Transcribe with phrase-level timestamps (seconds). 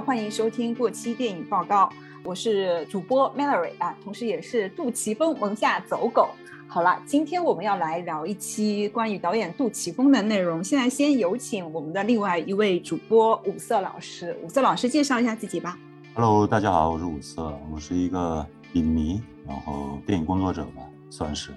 [0.00, 1.90] 欢迎收听过期电影报告，
[2.22, 6.30] 我是主播 Mallory 啊，同时也是杜琪峰门下走狗。
[6.66, 10.62] 好了，今天我们要来聊一期关于导演杜琪峰的内容。
[10.62, 15.78] 现在先有请我们的另外一位主播五色老师，五色老师介绍一下自己吧。
[16.14, 21.52] Hello，大家好，我是五色，我是一个影迷，然后电影工作者吧，算是。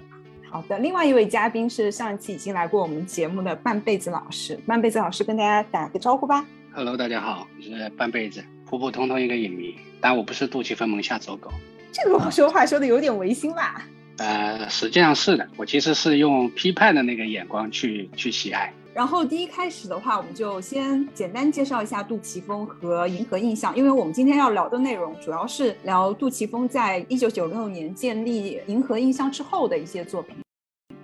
[0.50, 6.44] 好的，另外一位嘉宾是上一期已经来过我们节目的半辈子老师，半辈子老师跟大家打个招呼吧。
[6.74, 11.50] Hello，大家好，我是半辈子，普普通通一个影迷，但我不是杜琪峰门下走狗。
[11.92, 13.86] 这个说话说的有点违心吧？
[14.16, 18.72] 呃，实际上是的，我其实是用批判的那个眼光去去喜爱。
[18.94, 30.34] 然后第一开始的话，我们就先简单介绍一下杜琪峰和银河印象，因为我们今天要聊的内容主要是聊杜琪峰在一九九六年建立银河印象之后的一些作品。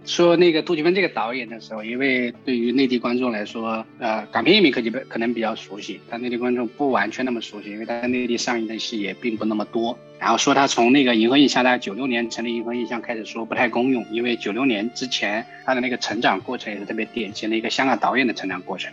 [0.08, 9.98] 说那个杜琪峰这个导演的时候，因为对于内地观众来说，呃，港片影迷可能可能比较熟悉，但内地观众不完全那么熟悉，因为他在内地上映的戏也并不那么多。
[10.18, 18.90] 然后说他从那个银河印象，大概九六年成立银河印象开始说不太公用，因为九六年之前他的那个成长过程也是特别典型的一个香港导演的成长过程。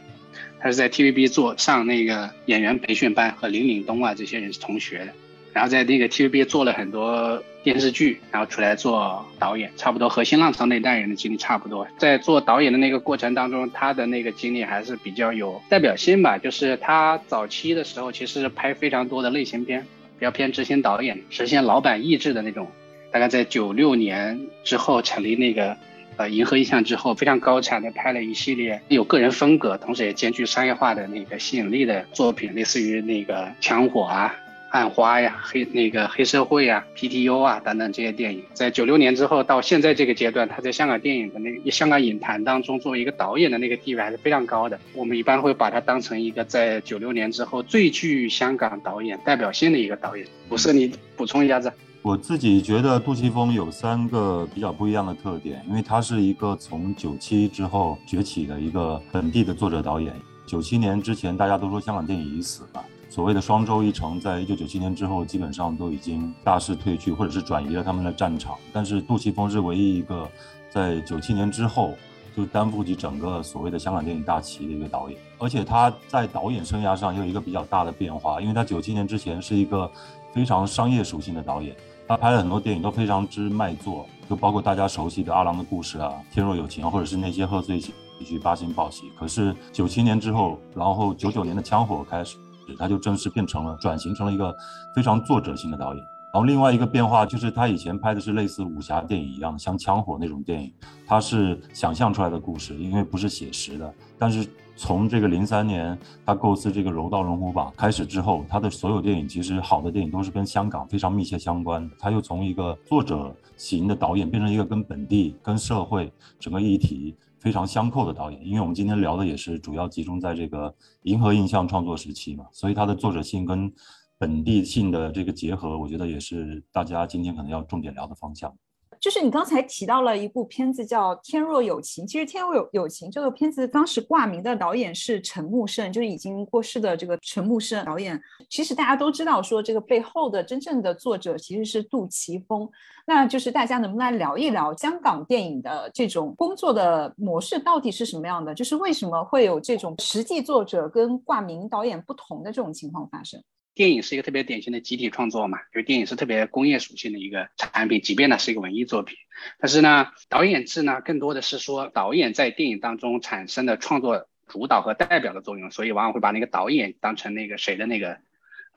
[0.60, 5.14] 他是在 TVB 做上那个演员培训班，和林岭东啊这些人是同学的。
[5.56, 11.88] 然后在那个 TVB 做了很多电视剧，然后出来做导演，差不多和新浪潮那代人的经历差不多。
[11.98, 16.38] 在做导演的那个过程当中，他的那个经历还是比较有代表性吧。
[16.38, 19.80] 就是他早期的时候，其实拍非常多的类型片，
[20.20, 22.68] 比较偏执行导演、实现老板意志的那种。
[23.10, 25.78] 大概在九六年之后成立那个
[26.18, 34.36] 呃银河印象之后，非常高产的拍了一系列有个人风格，同时也兼具商业化的那个吸引力的作品，类似于那个枪火啊。
[34.76, 44.78] 暗花呀，黑那个黑社会呀，PTU 啊等等这些电影，在九六年之后到现在这个阶段，他在香港电影的那个香港影坛当中作为一个导演的那个地位还是非常高的。
[44.94, 50.28] 我们一般会把他当成一个在九六年之后最具香港导演代表性的一个导演。
[50.50, 51.72] 不是你补充一下子？
[52.02, 60.14] 我自己觉得杜琪峰有三个比较不一样的特点，因为他是一个从九七之后崛起的一个本地的作者导演。
[60.46, 62.84] 九七年之前，大家都说香港电影已死了。
[63.16, 68.58] 所谓的双周一成，在一九九七年之后，基本上都已经大势退去，或者是转移了他们的战场。
[68.74, 70.30] 但是杜琪峰是唯一一个
[70.70, 71.94] 在九七年之后
[72.36, 75.18] 就担负起整个所谓的香港电影大旗的一个导演。
[75.38, 79.90] 而且他在导演生涯上也有一个比较大的变化，因为他九七年之前是一个
[80.34, 81.74] 非常商业属性的导演，
[82.10, 87.94] 他拍了很多电影都非常之卖座，就包括大家熟悉的《阿郎的故事》啊，《天若有情》，或者是那些贺岁喜
[88.26, 89.04] 剧《八星报喜》。
[89.18, 92.36] 可是九七年之后，然后九九年的《枪火》开始。
[92.78, 94.56] 他就正式变成了转型成了一个
[94.96, 96.04] 非常作者性的导演。
[96.34, 100.70] 然后另外一个变化就是他以前拍的是类似武侠电影一样，像枪火那种电影，
[101.08, 103.94] 他是想象出来的故事，因为不是写实的。
[104.20, 111.96] 但是从这个零三年他构思这个柔道龙虎榜开始之后，他的所有电影其实好的电影都是跟香港非常密切相关的。
[111.98, 117.16] 他又从一个作者型的导演变成一个跟本地、跟社会整个议题。
[117.46, 120.74] 非常相扣的导演，因为我们今天聊的也是主要集中在这个
[121.04, 123.72] 银河印象创作时期嘛，所以他的作者性跟
[124.18, 128.52] 本地性的这个结合，我觉得也是大家今天可能要重点聊的方向。
[129.00, 138.20] 就是你刚才提到了一部片子叫《天若有情》，其实《天若有有情》这个片子当时挂名的导演是陈木胜，就是已经过世的这个陈木胜导演。
[138.50, 142.70] 其实大家都知道，说这个背后的真正的作者其实是杜琪峰。
[143.08, 148.56] 那就是大家能不能来聊一聊香港电影的这种工作的模式到底是什么样的？
[148.56, 153.40] 就是为什么会有这种实际作者跟挂名导演不同的这种情况发生？
[153.76, 159.18] 电影是一个特别典型的集体创作嘛，因为电影是特别工业属性的一个产品，即便呢是一个文艺作品，
[159.60, 168.18] 但是呢，导演制呢更多的是说导演在电影当中产生的创作主导和代表的作用，所以往往会把那个导演当成那个谁的那个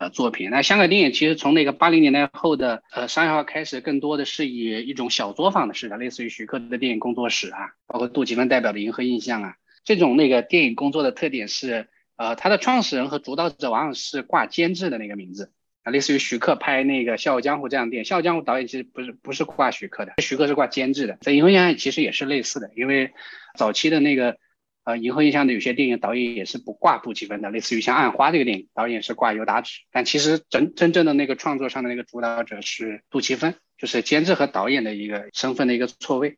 [0.00, 0.50] 呃作品。
[0.50, 9.54] 那香港电影其实从那个八零年代后的呃商业化开始，更多的是以一种小作坊的式的，类似于徐克的电影工作室啊，包括杜琪峰代表的银河印象啊，
[9.84, 11.88] 这种那个电影工作的特点是。
[12.18, 15.52] 呃，他的创始人和主导者往往是挂监制的那个名字
[15.84, 21.16] 啊，类似于徐克拍那个《笑傲江湖》这样电影，《笑傲江湖》导演其实不是不是挂徐克的，徐克是挂监制的。
[21.20, 23.12] 在《银河印象》其实也是类似的，因为
[23.56, 24.36] 早期的那个
[24.82, 36.36] 呃《银河印象》的有些电影导演也是不挂杜琪峰的，类似于像《暗花》这个电影导演是挂尤达纸，但其实真真正的那个创作上的那个主导者是杜琪峰，就是监制和导演的一个身份的一个错位。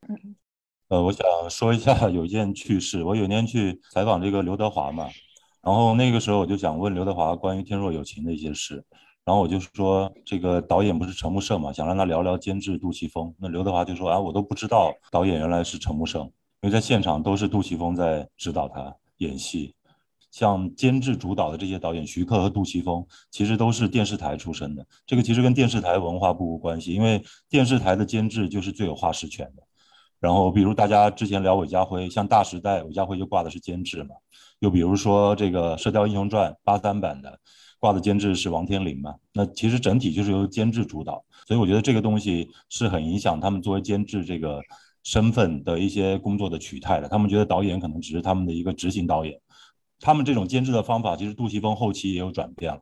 [0.89, 5.09] 呃，我想说一下有一件趣事，我有年去采访这个刘德华嘛。
[5.63, 8.85] 然后那个时候我就想问刘德华关于《天若有情》的一些事，
[9.25, 13.35] 然后我就说这个导演不是陈木胜嘛，想让他聊聊监制杜琪峰。
[13.39, 16.23] 那刘德华就说啊，我都不知道导演原来是陈木胜，
[16.63, 19.75] 因为在现场都是杜琪峰在指导他演戏。
[20.31, 24.87] 像监制主导的这些导演，徐克和杜琪峰，其实都是电视台出身的。
[25.05, 29.63] 这个其实跟电视台文化不无关系，因为电视台的监制就是最有话事权的。
[30.21, 34.11] 然后，比如大家之前聊韦家辉，像《大时代》，韦家辉就挂的是监制嘛。
[34.59, 37.39] 又比如说这个《射雕英雄传》八三版的，
[37.79, 39.15] 挂的监制是王天林嘛。
[39.33, 44.61] 那其实整体就是由监制主导，所以我觉得这个东西是很影响他们作为监制这个
[45.03, 47.09] 身份的一些工作的取态的。
[47.09, 49.41] 他们觉得导演可能只是他们的一个执行导演。
[49.99, 52.81] 他们这种监制的方法，其实杜琪峰后期也有转变了。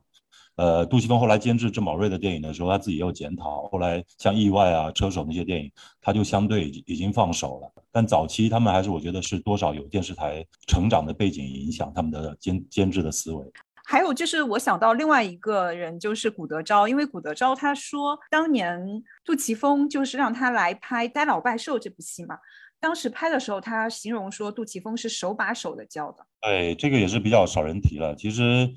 [0.59, 3.69] 呃，杜琪峰后来监制郑宝瑞的电影的时候，他自己又检讨。
[3.69, 5.71] 后来像《意外》啊、《车手》那些电影，
[6.01, 7.83] 他就相对已经放手了。
[7.93, 13.45] 但早期他们还是，我觉得是多少有电视台成长的背景影响他们的监监制的思维。
[13.85, 22.37] 还有就是，我想到另外一个人，就是古德昭，因为古德昭他说，当年杜琪峰就是让他来拍《呆老拜寿》这部戏嘛。
[22.81, 26.25] 当时拍的时候，他形容说杜琪峰是手把手的教的。
[26.41, 28.13] 对，这个也是比较少人提了。
[28.13, 28.69] 其实。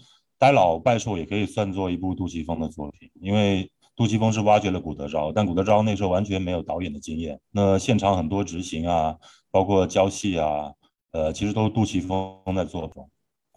[0.42, 7.38] 呆老拜寿也可以算作一部杜琪峰的作品，因为杜琪峰是挖掘了古德昭，但古德昭那时候完全没有导演的经验。
[7.52, 9.16] 那现场很多执行啊，
[9.52, 10.72] 包括交戏啊，
[11.12, 12.94] 呃，其实都是杜琪峰在做的。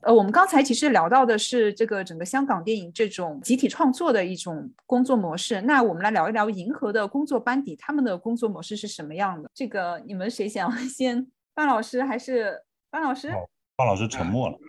[0.03, 5.59] 呃，我们刚才其实聊到的是这个整个香港电影这种集体创作的一种工作模式。
[5.61, 9.49] 那我们来聊一聊银河的工作班底，他们的工作模式是什么样的？
[9.55, 11.25] 这个你们谁想先？
[11.55, 12.61] 范老师还是
[12.91, 13.33] 范老师？
[13.75, 14.59] 范老师沉默了。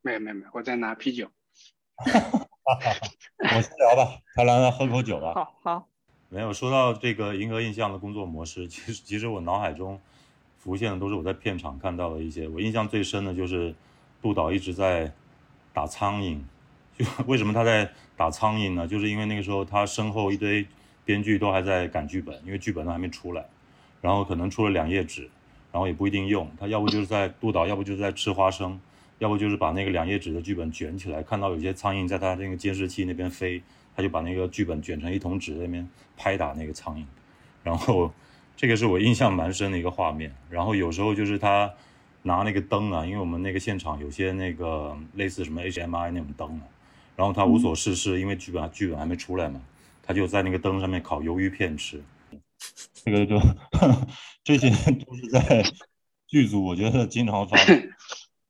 [0.00, 1.28] 没有没有没有，我在拿啤酒。
[3.38, 5.32] 我先聊吧，他来喝口酒吧。
[5.34, 5.86] 好好，
[6.28, 10.00] 没有说到这个银河印象的工作模式， 其实其实我脑海中
[10.58, 12.48] 浮现的都是我在片场看到的一些。
[12.48, 13.74] 我印象最深的就是
[14.20, 15.12] 杜导一直在
[15.72, 16.40] 打苍蝇，
[16.96, 18.86] 就为什么他在打苍蝇呢？
[18.88, 20.66] 就是因为那个时候他身后一堆
[21.04, 23.44] 编剧都还在赶剧本，因为剧本都还没出来，
[24.00, 25.28] 然后可能出了两页纸，
[25.72, 28.80] 然后也不一定用，他要不就是在杜导，要不就是在吃花生。
[29.22, 33.62] 要不就是把那个两页纸的剧本卷起来，看到有些苍蝇在他那个监视器那边飞，
[33.94, 37.04] 他就把那个剧本卷成一桶纸，那边拍打那个苍蝇。
[37.62, 38.12] 然后
[38.56, 40.34] 这个是我印象蛮深的一个画面。
[40.50, 41.72] 然后有时候就是他
[42.22, 46.66] 拿那个灯啊，因为我们那个现场有些那个类似什么 HMI 那种灯啊，
[47.14, 49.60] 然后他无所事事，因为剧本剧本还没出来嘛，
[50.02, 52.02] 他就在那个灯上面烤鱿鱼片吃。
[52.92, 53.38] 这个就
[54.42, 55.62] 这些都是在
[56.26, 57.80] 剧组，我觉得经常发生。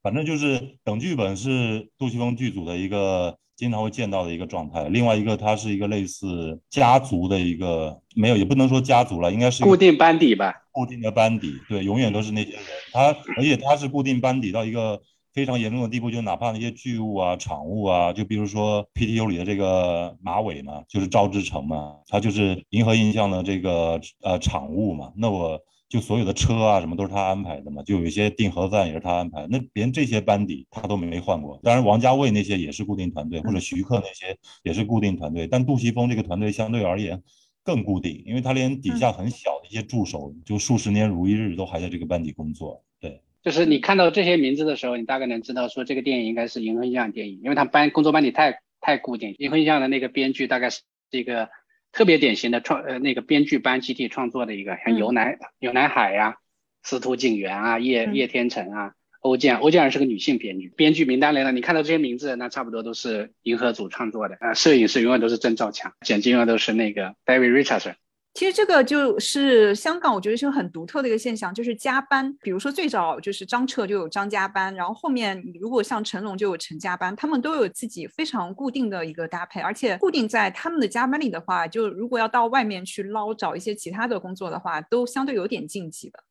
[0.03, 4.89] 反正就是等剧本是杜琪峰剧组的一个经常会见到的一个状态。
[4.89, 10.53] 另外一个，它是一个类似家族的一个，没有也不能说家族了，应该是固定班底吧。
[10.73, 12.59] 固定的班底，对，永远都是那些人。
[12.91, 15.01] 他而且他是固定班底到一个
[15.33, 25.13] 非常严重的地步，就哪怕那些剧务啊、场务啊，就比如说 PTU 里的这个马尾嘛，就是赵志成嘛，他就是银河印象的这个呃场务嘛。
[25.15, 25.57] 那我。
[25.93, 29.45] 就所有的车啊什么都是他安排的嘛，就有一些订盒饭也是他安排。
[29.47, 31.59] 那连这些班底他都没换过。
[31.61, 35.45] 当然，王家卫那些也是固定团队，或者徐克那些也是固定团队。
[35.45, 37.21] 但杜琪峰这个团队相对而言
[37.63, 42.83] 更固定，因为他连底下很小的一些助手，就数十年如一日都还在这个班底工作。
[42.99, 49.35] 对，就是你看到这些名字的时候，你大概能知道说这个电影应该是银河印象电影，因为他班工作班底太太固定。
[49.37, 50.81] 银河印象的那个编剧大概是
[51.11, 51.49] 这个。
[51.93, 56.37] 特别典型的创呃那个编剧班集体创作的一个，像游乃游乃海呀、
[56.81, 60.69] 司徒景元啊、叶叶天成啊、欧建欧建儿是个女性编剧。
[60.75, 64.53] 编剧名单来了，你看到这些名字，那差不多都是银河组创作的啊。
[64.53, 67.93] 摄影师永远都是郑兆强，剪辑永远都是那个 David Richardson。
[68.33, 72.35] 其实这个就是香港，我觉得是很独特的一个现象，就是加班。
[72.41, 86.23] 比如说最早就是张彻就有张加班，然后后面如果像成龙就有陈加班，他们都有自己非常固定的一个搭配，而且固定在他们的加班里的话，就如果要到外面去捞找一些其他的工作的话，都相对有点禁忌的。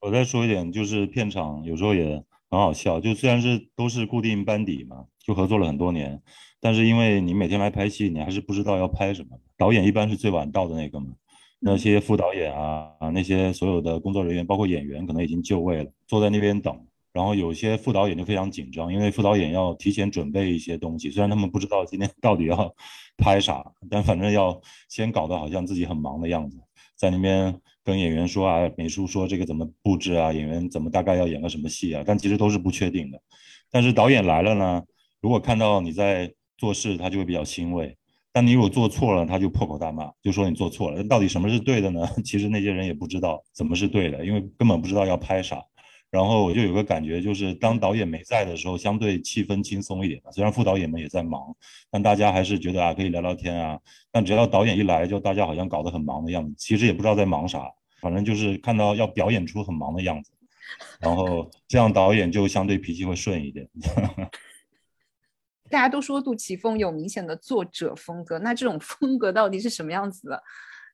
[0.00, 6.20] 我再说一点，就是片场有时候也很好笑，就虽然是都是固定班底嘛，就合作了很多年，
[6.60, 11.06] 但是因为你每天来拍戏，你还是不知道要拍什么，导演一般是最晚到的那个嘛。
[11.58, 16.78] 那些副导演啊啊，那些所有的工作人员，包括演员，可能已经就位了，坐在那边等。
[17.12, 22.74] 然后有些副导演就非常紧张，因为副导演要提前准备一些东西，虽然他们不知道今天到底要
[23.16, 24.60] 拍啥，但反正要
[24.90, 26.58] 先搞得好像自己很忙的样子，
[26.94, 33.18] 在那边跟演员说啊，美术说这个怎么布置啊，演员怎么大概要演个什么戏啊，但其实都是不确定的。
[33.70, 34.82] 但是导演来了呢，
[35.22, 37.96] 如果看到你在做事，他就会比较欣慰。
[38.36, 41.02] 但你如果做错了，他就破口大骂，就说你做错了。
[41.04, 42.06] 到底什么是对的呢？
[42.22, 45.58] 其实那些人也不知道怎么是对的，因为根本不知道要拍啥。
[46.10, 50.20] 然后我就有个感觉，就是当导演没在的时候，相对气氛轻松一点。
[50.32, 51.56] 虽然副导演们也在忙，
[51.90, 53.80] 但大家还是觉得啊可以聊聊天啊。
[54.12, 56.54] 但只要导演一来，就大家好像搞得很忙的样子。
[56.58, 57.62] 其实也不知道在忙啥，
[58.02, 60.30] 反正就是看到要表演出很忙的样子。
[61.00, 63.66] 然后这样导演就相对脾气会顺一点。
[65.70, 70.42] 大家都说杜琪峰有明显的作者风格，那这种风格到底是什么样子的？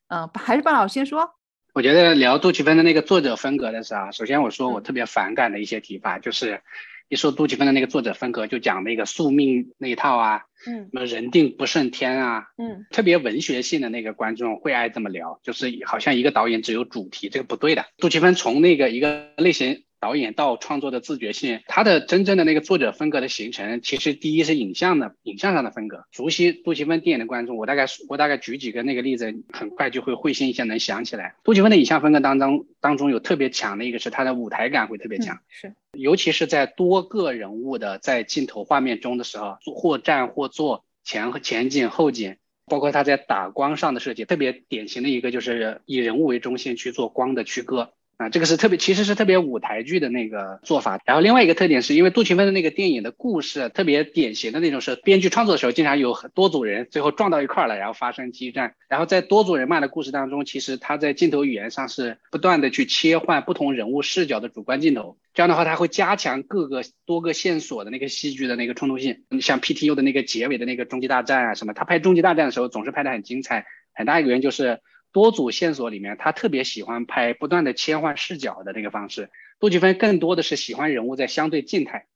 [0.08, 1.28] 嗯，还是巴老师先说。
[1.74, 6.60] 我觉得聊杜琪峰的那个作者风格的时候，首先我说我特别反感的一些提法，就是
[7.08, 17.86] 一说杜琪峰的那个作者风格，就讲那个宿命那一套啊，嗯，什么人定不胜天啊，嗯，特别文学性的那个观众会爱这么聊，就是好像一个导演只有主题，这个不对的。
[17.96, 19.84] 杜琪峰从那个一个类型。
[20.02, 26.06] 导演到创作的自觉性，他的真正的那个作者风格的形成，其实第一是影像的影像上的风格。
[26.10, 31.36] 熟悉杜琪峰电影的观众，我大概我大概举几个那个例子，很快就会会心一笑，能想起来。
[31.44, 47.92] 杜琪峰的影像风格当中，当中有特别强的一个是他的舞台感会特别强，是，尤其是在多个人物的在镜头画面中的时候，或站或坐，前和前景后景，包括他在打光上的设计，特别典型的一个就是以人物为中心去做光的区割。
[48.22, 51.00] 啊，这个是特别，其实是特别舞台剧的那个做法。
[51.04, 58.74] 然后另外一个特点是因为杜琪峰的那个电影的故事特别典型的那种，是编剧创作的时候经常有很多组人最后撞到一块儿了，然后发生激战。
[58.88, 65.16] 然后在多组人马的故事当中，其实他在镜头语言上是不断的去切换不同人物视角的主观镜头。
[65.34, 69.22] 这样的话，他会加强各个多个线索的那个戏剧的那个冲突性。
[69.40, 73.64] 像 PTU 的那个结尾的那个终极大战啊什么，他拍终极大战的时候总是拍的很精彩。
[73.94, 74.80] 很大一个原因就是。
[75.12, 79.30] 多组线索里面，他特别喜欢拍不断的切换视角的那个方式。
[79.60, 82.06] 杜琪峰更多的是喜欢人物在相对静态，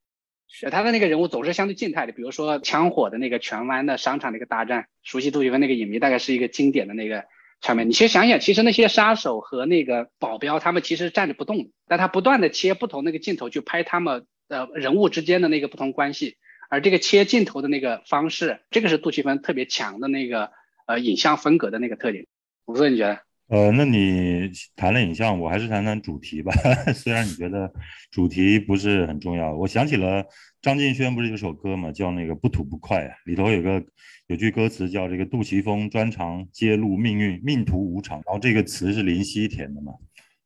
[0.49, 2.13] 是他的那个人物总是相对静态的。
[2.13, 7.25] 比如说枪火的那个荃湾的商场那个大战，熟悉杜琪峰那个影迷大概是一个经典的那个
[7.61, 7.89] 场面。
[7.89, 16.37] 你先想想，其实那些杀手和那个保镖他们其实站着不动，但他不断的切不同那个镜头去拍他们呃人物之间的那个不同关系，
[16.71, 20.51] 而这个切镜头的那个方式，这个是杜琪峰特别强的那个
[20.87, 22.27] 呃影像风格的那个特点。
[22.67, 23.19] 吴哥，你觉得？
[23.49, 26.53] 呃，那你谈了影像，我还是谈谈主题吧。
[26.93, 27.73] 虽然你觉得
[28.11, 30.25] 主题不是很重要，我想起了
[30.61, 33.81] 张敬轩不是有首歌嘛，叫那个不吐不快，里头有个
[34.27, 39.93] 有句歌词叫这个杜琪峰专长揭露命运命途无常，然后这个词是林夕填的嘛。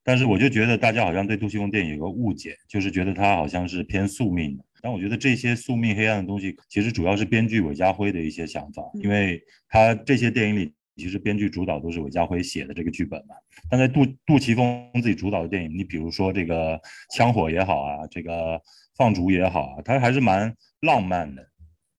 [0.05, 4.65] 但是我就觉得大家好像对杜琪峰电影有个误解，就是觉得他好像是偏宿命的。
[4.83, 10.75] 但我觉得这些宿命黑暗的东西，其实主要是编剧韦家辉的一些想法，因为他这些电影里。
[11.01, 13.35] 其实编剧主导都是韦家辉写的这个剧本嘛，
[13.71, 16.79] 但在杜杜琪峰自己主导的电影，你比如说这个
[17.17, 18.61] 枪火也好啊，这个
[18.97, 21.45] 放逐也好啊，他还是蛮浪漫的。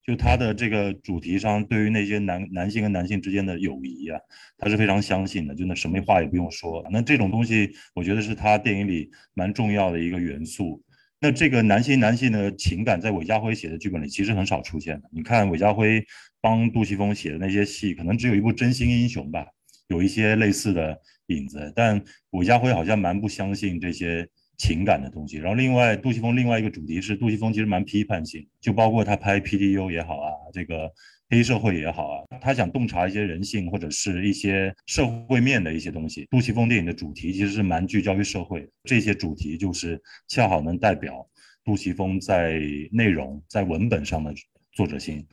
[0.03, 4.20] 就他的这个主题上，对于那些男男性跟男性之间的友谊啊，
[4.58, 6.84] 他是非常相信的，就那什么话也不用说。
[6.91, 10.84] 那这种东西，我觉得是他电影里蛮重要的一个元素。
[11.20, 15.10] 那这个男性男性的情感，在韦家辉写的剧本里其实很少出现的。
[15.12, 16.03] 你看韦家辉。
[16.41, 19.48] 帮杜琪峰写的那些戏，可能只有一部《真心英雄》吧，
[19.88, 21.71] 有一些类似的影子。
[21.75, 25.38] 但韦家辉好像蛮不相信这些情感的东西。
[25.38, 30.91] 然后，另外杜琪峰另外一个主题是，杜琪峰其实蛮批判性，就包括他拍 PDU 也好啊，这个
[31.29, 36.27] 黑社会也好啊，他想洞察一些人性或者是一些社会面的一些东西。
[36.29, 41.25] 杜琪峰电影的主题其实是蛮聚焦于社会，这些主题就是恰好能代表
[41.63, 42.60] 杜琪峰在
[42.91, 44.33] 内容在文本上的
[44.74, 45.25] 作者性。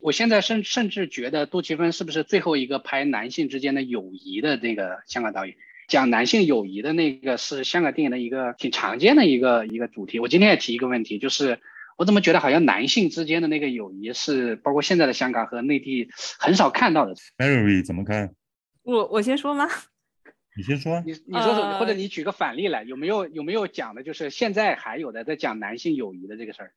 [0.00, 5.56] 我现在甚甚至觉得杜琪峰是不是最后一个拍男性之间的友谊的那个香港导演？
[5.88, 10.20] 讲男性友谊的那个是香港电影的一个挺常见的一个一个主题。
[10.20, 11.60] 我今天也提一个问题，就是
[11.96, 17.14] 我怎么觉得好像男性之间的那个友谊是包括现在的香港和内地很少看到的。
[17.38, 18.34] Mary 怎么看？
[18.82, 19.66] 我我先说吗？
[20.58, 21.02] 你先说。
[21.06, 26.72] 你你说说，或者你举个反例来，有没有有没有讲的，就是现在还有的在讲男性友谊的这个事儿？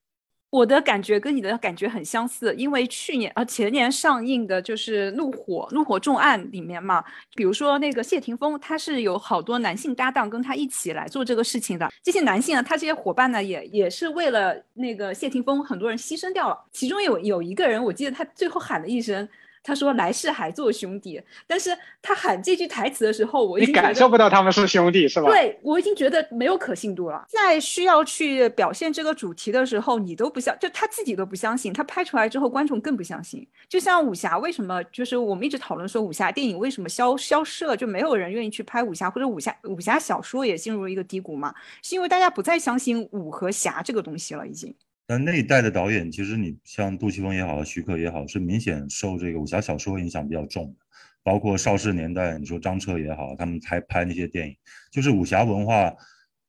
[0.52, 7.02] 我的感觉跟你的感觉很相似，因为去年呃前年上映的就是《怒火》《怒火重案》里面嘛，
[7.34, 11.90] 比如说那个谢霆锋，他是有好多男性搭档跟他一起来做这个事情的。
[12.02, 16.64] 这些男性啊，他这些伙伴呢，也也是为了那个谢霆锋，很多人牺牲掉了。
[16.70, 19.26] 其中有有一个人，我记得他最后喊了一声。
[19.62, 25.28] 他说来世还做兄弟，但是他喊这句台词的时候，我已经感受不到他们是兄弟，是吧？
[25.28, 27.24] 对我已经觉得没有可信度了。
[27.28, 33.46] 在需要去表现这个主题的时候，你都不相，就他自己都不相信，他拍出来之后，观众更不相信。
[33.68, 41.54] 就像武侠，为什么就是我们一直讨论说武侠电影为什么消消失了，就没有人愿意去拍武侠，或者武侠武侠小说也进入了一个低谷嘛？
[41.82, 44.74] 是因为大家不再相信武和侠这个东西了，已经。
[45.12, 50.76] 但那一代的导演，其实你像杜琪峰也好，徐克也好，是明显受这个武侠小说影响比较重的。
[51.22, 54.56] 包括邵氏年代，你说张彻也好，他们拍拍那些电影，
[54.90, 55.94] 就是武侠文化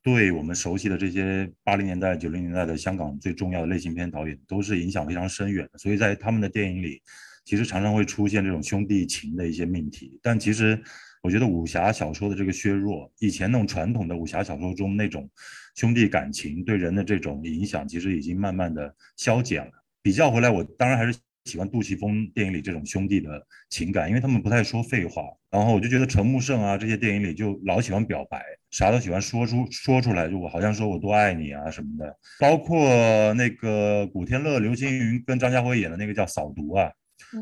[0.01, 5.77] 对我们熟悉的这些八零年代、九零年代的香港最重要的类型片导演，都是影响非常深远的。
[5.77, 7.01] 所以在他们的电影里，
[7.43, 10.17] 其实常常会出现这种兄弟情的一些命题。
[10.21, 10.81] 但其实
[11.23, 15.27] 我觉得武侠小说的这个削弱，以前那种传统的武侠小说中那种
[15.73, 19.71] 兄弟感情对人的这种影响，其实已经慢慢的消减了。
[20.01, 25.23] 比较回来，我当然还是喜欢杜琪峰电影里这种兄弟的情感，因为他们不太说废话。
[25.49, 32.13] 然后我就觉得陈木胜啊这些电影里就老喜欢表白，啥都喜欢说出说出来，就我好像说我多爱你啊什么的。
[32.37, 36.91] 包括那个古天乐、刘青云跟张家辉演的那个叫《扫毒》啊。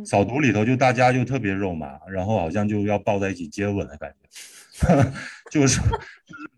[0.05, 4.13] 扫毒里头就大家就特别肉麻，然后好像就要抱在一起接吻的感
[4.73, 5.11] 觉，
[5.51, 5.79] 就是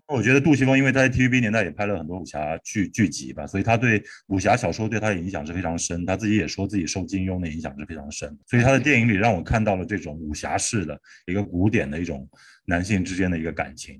[0.08, 6.06] 我觉得杜琪峰，因为他在 TVB 年代也拍了很多武侠剧剧集吧，所以他对武侠小说对他的影响是非常深。
[6.06, 12.30] 他自己也说自己受金庸的影响是非常深，所以他的电影里让我看到了这种武侠式的一个古典的一种
[12.66, 14.00] 男性之间的一个感情。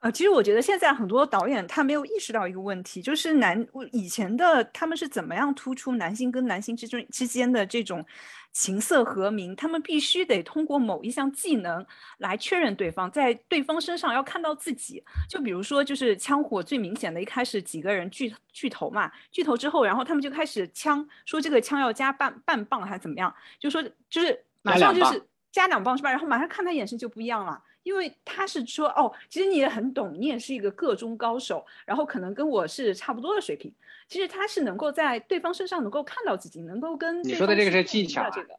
[0.00, 8.02] 呃，其实我觉得现在很多导演他没有意识到一个问题，就是男以前的他们是怎么样突出男性跟男性之间之间的这种
[8.50, 11.84] 情色和鸣，他们必须得通过某一项技能
[12.16, 15.04] 来确认对方，在对方身上要看到自己。
[15.28, 26.10] 就比如说，就是枪火最明显的，一开始几个人聚聚头嘛，聚头之后，然后他们就开始枪说这个枪要加半半磅还是怎么样，就说就是马上就是加两磅是吧？
[26.10, 27.62] 然后马上看他眼神就不一样了。
[27.82, 33.72] 因为他是说哦，其实你也很懂，你也是一个个中高手，然后可能跟我是差不多的水平。
[34.08, 38.54] 其实他是能够在对方身上能够看到自己，能够跟你说的这个是技巧，这个，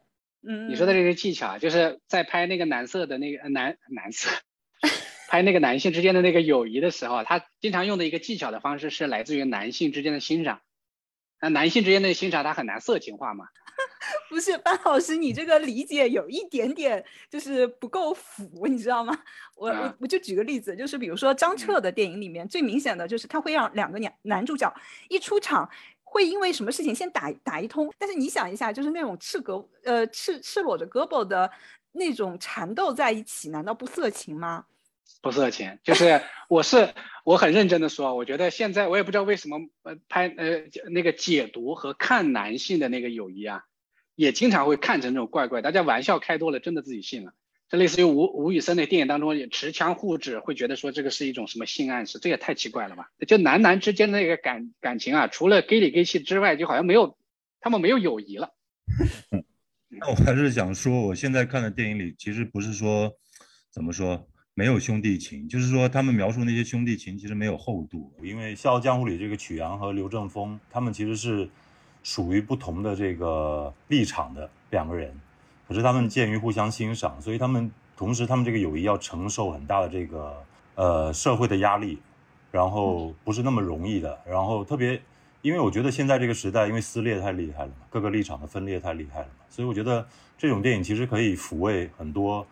[0.47, 4.29] 嗯，你说的这个技巧，就是在拍那个男色的那个男男色，
[5.27, 10.61] 拍那个男性之间的那个友谊的时候，他经常用的一个技巧的方式是来自于男性之间的欣赏。
[11.41, 13.45] 那男性之间的欣赏，他很难色情化嘛？
[14.29, 19.17] 不是，班老师，你这个理解有一点点就是不够腐，你知道吗？
[19.55, 24.73] 我我我就举个例子，就是比如说张彻的电影里面，最明显的就是他会让两个男男主角
[25.09, 25.69] 一出场，
[26.03, 27.93] 会因为什么事情先打打一通。
[27.97, 31.51] 但是你想一下，就是那种赤胳呃赤赤裸着胳膊的
[31.91, 34.65] 那种缠斗在一起，难道不色情吗？
[35.21, 36.93] 不色情，就是我是
[37.25, 43.63] 我很认真的说，我觉得现在我也不知道为什么呃拍呃那个解读和看男性的那个友谊啊，
[44.21, 47.33] 也经常会看成这种怪怪，大家玩笑开多了，真的自己信了。
[47.69, 53.09] 这类似于吴吴宇森的电影当中也持枪护指，会觉得说这个是一种什么性暗示，这也太奇怪了吧？
[53.27, 57.17] 就男男之间的那个感感情啊，除了给里给气之外，就好像没有
[57.59, 58.53] 他们没有友谊了。
[59.89, 63.11] 那我还是想说，我现在看的电影里，其实不是说
[63.71, 64.27] 怎么说。
[64.53, 68.13] 没有兄弟情，就是说他们描述那些兄弟情其实没有厚度。
[68.21, 71.49] 因为《笑傲江湖》里这个曲阳和刘正风，他们其实是
[72.03, 75.13] 属于不同的这个立场的两个人，
[75.67, 80.43] 可是他们鉴于互相欣赏，所以他们同时他们这个友谊要承受很大的这个
[80.75, 81.99] 呃社会的压力，
[82.51, 84.19] 然后不是那么容易的。
[84.25, 85.01] 然后特别，
[85.41, 92.45] 因为我觉得现在这个时代，因为撕裂太厉害了嘛，各个立场的分裂太厉害了嘛，所以我觉得这种电影其实可以抚慰很多。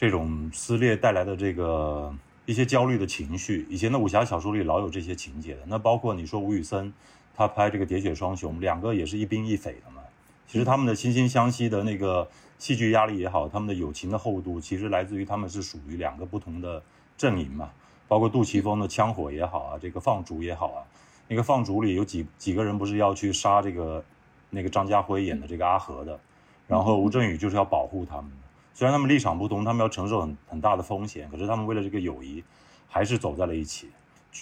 [0.00, 2.14] 这种撕裂带来的这个
[2.46, 5.62] 一些焦虑的情绪，以前的武侠小说里老有这些情节的。
[5.66, 6.94] 那包括你说吴宇森，
[7.38, 10.02] 他拍这个《喋血双雄》，两个也是一兵一匪的嘛。
[10.48, 16.82] 其实他们的惺惺相惜的那个戏剧压力也好，他们的友情的厚度，其实来自于他们是属于两个不同的
[17.16, 17.70] 阵营嘛。
[18.08, 20.82] 包括杜琪峰的枪火也好啊，这个放逐也好啊，
[21.28, 24.04] 那个放逐里有几几个人不是要去杀这个
[24.50, 26.18] 那个张家辉演的这个阿和的，
[26.66, 28.32] 然后吴镇宇就是要保护他们。
[28.74, 32.42] 虽然他们立场不同，他们要承受很很大的风险，可是他们为了这个友谊，
[32.88, 33.90] 还是走在了一起。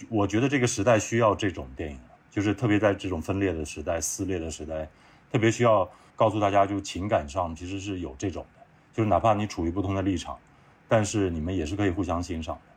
[0.09, 1.99] 我觉得这个时代需要这种电影，
[2.37, 4.87] 就是特别在这种分裂的时代、撕裂的时代，
[5.33, 8.61] 特别需要告诉大家，就情感上其实是有这种的，
[8.93, 10.39] 就是哪怕你处于不同的立场，
[10.87, 12.73] 但是你们也是可以互相欣赏的。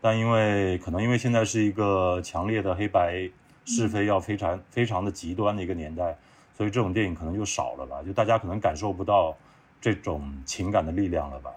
[0.00, 3.28] 但因为可能因为现在是一个强烈的黑白
[3.64, 6.16] 是非要非常非常的极端的一个年代，
[6.56, 9.36] 所以这种电影可能就少了吧，就大家可能感受不到。
[9.82, 11.50] 这种情感的力量了吧？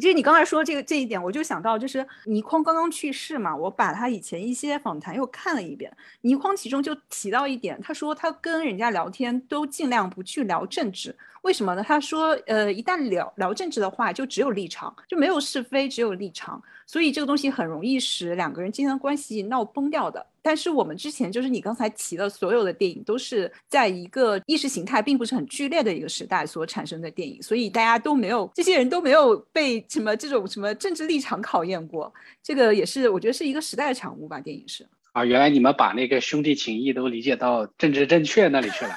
[0.00, 5.94] 其实你刚才说这个这一点，我就想到，就是倪匡刚刚去世嘛，我把他以前一些访谈又看了一遍。
[6.22, 11.82] 倪匡其中就提到一点，他说他跟人家聊天都尽量不去聊政治，为什么呢？
[11.86, 20.24] 他说，呃，一旦聊聊政治的话，就只有立场，就没有是非，只有立场，所以这个东西很容易使两个人之间的关系闹崩掉的。
[20.42, 32.12] 但是我们之前就是你刚才提的所有的电影，都是在一个意识形态并不是很剧烈的一个时代所产生的电影，所以大家都没有这些人都没有被什么这种什么政治立场考验过。
[32.42, 34.40] 这个也是我觉得是一个时代的产物吧。
[34.40, 38.94] 电影是啊，原来你们把那个兄弟情谊都理解到政治正确那里去了。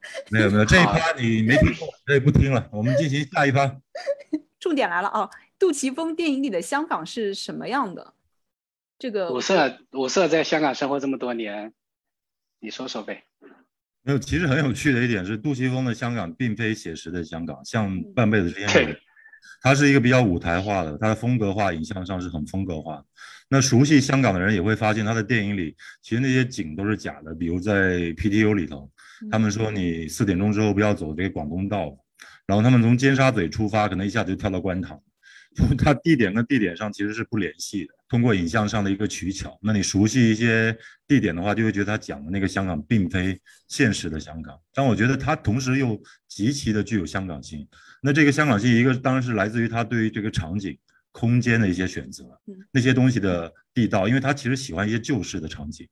[0.30, 2.68] 没有没有，这一趴你没听过，这也不听了。
[2.72, 3.66] 我们进行下一趴。
[4.60, 5.30] 重点来了啊！
[5.58, 8.14] 杜琪峰电影里的香港是什么样的？
[8.98, 11.72] 这个五色五色在香港生活这么多年，
[12.60, 13.24] 你说说呗。
[14.02, 18.96] 没有，其实很有趣的一点是，杜琪峰的香港并非写实的香港，像半辈子之间
[19.60, 23.04] 它是一个比较舞台化的，它的风格化影像上是很风格化。
[23.48, 27.34] 那熟悉香港的人也会发现，他的电影里其实那些景都是假的。
[27.34, 28.90] 比如在 PTU 里头，
[29.30, 31.96] 他们说你四点钟之后不要走这个广东道，
[32.46, 35.00] 然后他们从尖沙咀出发，可能一下子就跳到观塘，
[35.76, 37.94] 它地点跟地点上其实是不联系的。
[38.08, 40.74] 通过影像上的一个取巧，那你熟悉一些
[41.06, 44.58] 地点的话，就会觉得他讲的那个香港并非现实的香港。
[44.72, 47.68] 但我觉得他同时又极其的具有香港性。
[48.00, 50.78] 那这个香港性，一个当然是来自于他对于这个场景、
[51.12, 52.24] 空间的一些选择，
[52.70, 55.86] 那些东西的地道，因为他其实喜欢一些旧式的场景，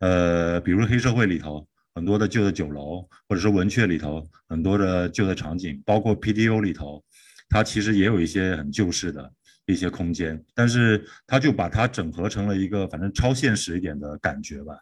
[0.00, 7.04] 呃，比如黑社会里头很多的旧的酒楼，或者说文雀里头很多的旧的场景，包括 PTU 里头，
[7.48, 9.32] 它其实也有一些很旧式的。
[9.66, 14.76] 一些空间，但是他就把它整合成了一个反正超现实一点的感觉吧。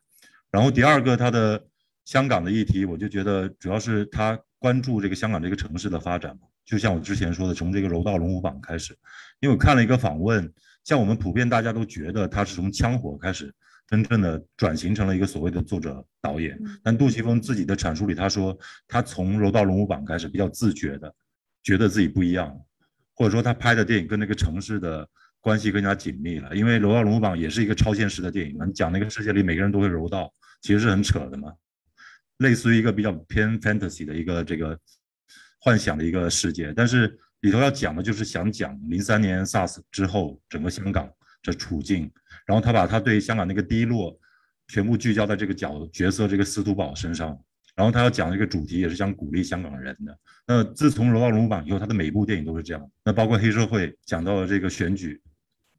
[0.50, 1.62] 然后第二个，他的
[2.06, 6.48] 香港的议题，我就觉得主要是他关注这个香港这个城市的发展嘛。
[6.64, 8.96] 就像我之前说的，从这个柔道龙虎榜开始，
[9.40, 10.50] 因为我看了一个访问，
[10.82, 13.54] 像我们普遍大家都觉得他是从枪火开始
[13.90, 21.12] 真正的转型成了一个所谓的作者导演，但杜琪峰自己的阐述里他说，他从柔道龙虎榜开始比较自觉的
[21.62, 22.56] 觉得自己不一样。
[23.12, 25.06] 或者说他拍的电影跟那个城市的
[25.40, 31.52] 关系更加紧密了，因为《柔道龙虎榜》也是一个超现实的电影，能讲那个世界里每个人都会柔道，其实是很扯的嘛，
[32.38, 34.78] 类似于一个比较偏 fantasy 的一个这个
[35.60, 36.72] 幻想的一个世界。
[36.74, 41.06] 但是里头要讲的就是想讲零三年 SARS 之后整个香港
[41.42, 42.10] 的处境，
[42.50, 44.18] 然后他把他对香港那个低落
[44.66, 47.38] 全部聚焦在这个角角色这个司徒宝身上。
[47.76, 50.18] 然后他要讲一个主题，也是想鼓励香港人的。
[50.48, 52.90] 那自从《柔道龙虎榜》以后，他的每部电影都是这样。
[53.04, 55.22] 那包括黑社会讲到了这个选举，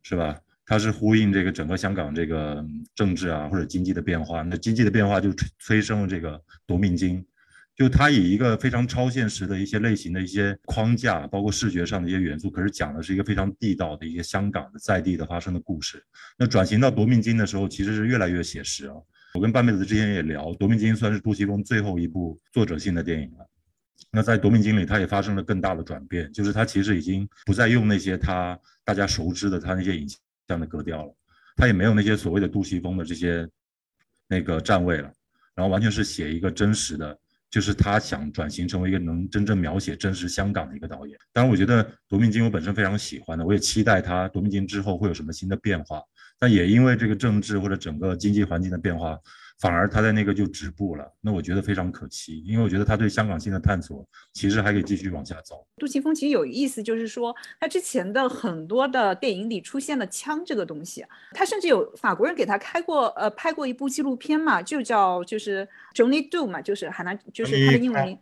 [0.01, 0.39] 是吧？
[0.65, 4.41] 他是呼应这个整个香港这个政治啊或者经济的变化。
[4.41, 7.23] 那经济的变化就催生了这个夺命金，
[7.81, 15.99] 就他以一个非常超现实的一些类型的一些框架，包括视觉上的一些元素，可是讲的是一个非常地道的一些香港的在地的发生的故事。
[16.37, 18.93] 那转型到夺命金的时候，其实是越来越写实啊。
[19.33, 23.49] 我跟半辈子之前也聊，《夺命金》算是杜琪峰最后一部作者性的电影了。
[24.11, 30.07] 那在《夺命金》里，他也发生了更大的转变，就是他其实已经不再用那些他大家熟知的他那些影
[30.47, 31.15] 像的格调了，
[31.55, 33.49] 他也没有那些所谓的杜琪峰的这些
[34.27, 35.11] 那个站位了，
[35.55, 37.17] 然后完全是写一个真实的，
[37.51, 41.15] 就是他想转型成为一个能真正描写真实香港的一个导演。
[41.33, 46.01] 当然，我觉得《夺命金》我本身非常喜欢的，我也期待他《夺命金》之后会有什么新的变化。
[46.39, 49.19] 但也因为这个政治或者整个经济环境的变化，
[49.61, 51.09] 反而他在那个就止步了。
[51.21, 55.65] 那我觉得非常可惜，因为我觉得他对香港性的探索其实还可以继续往下走。
[55.77, 68.17] 杜琪峰其实有意思，就是说他之前的很多的电影里出现了枪这个东西，他甚至有法国人给他开过呃拍过一部纪录片嘛，就叫就是 Johnny Do 嘛，就是海南就是他的英文名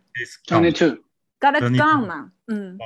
[0.46, 1.02] Johnny Do。
[1.40, 2.76] Got it gun 嘛，嗯，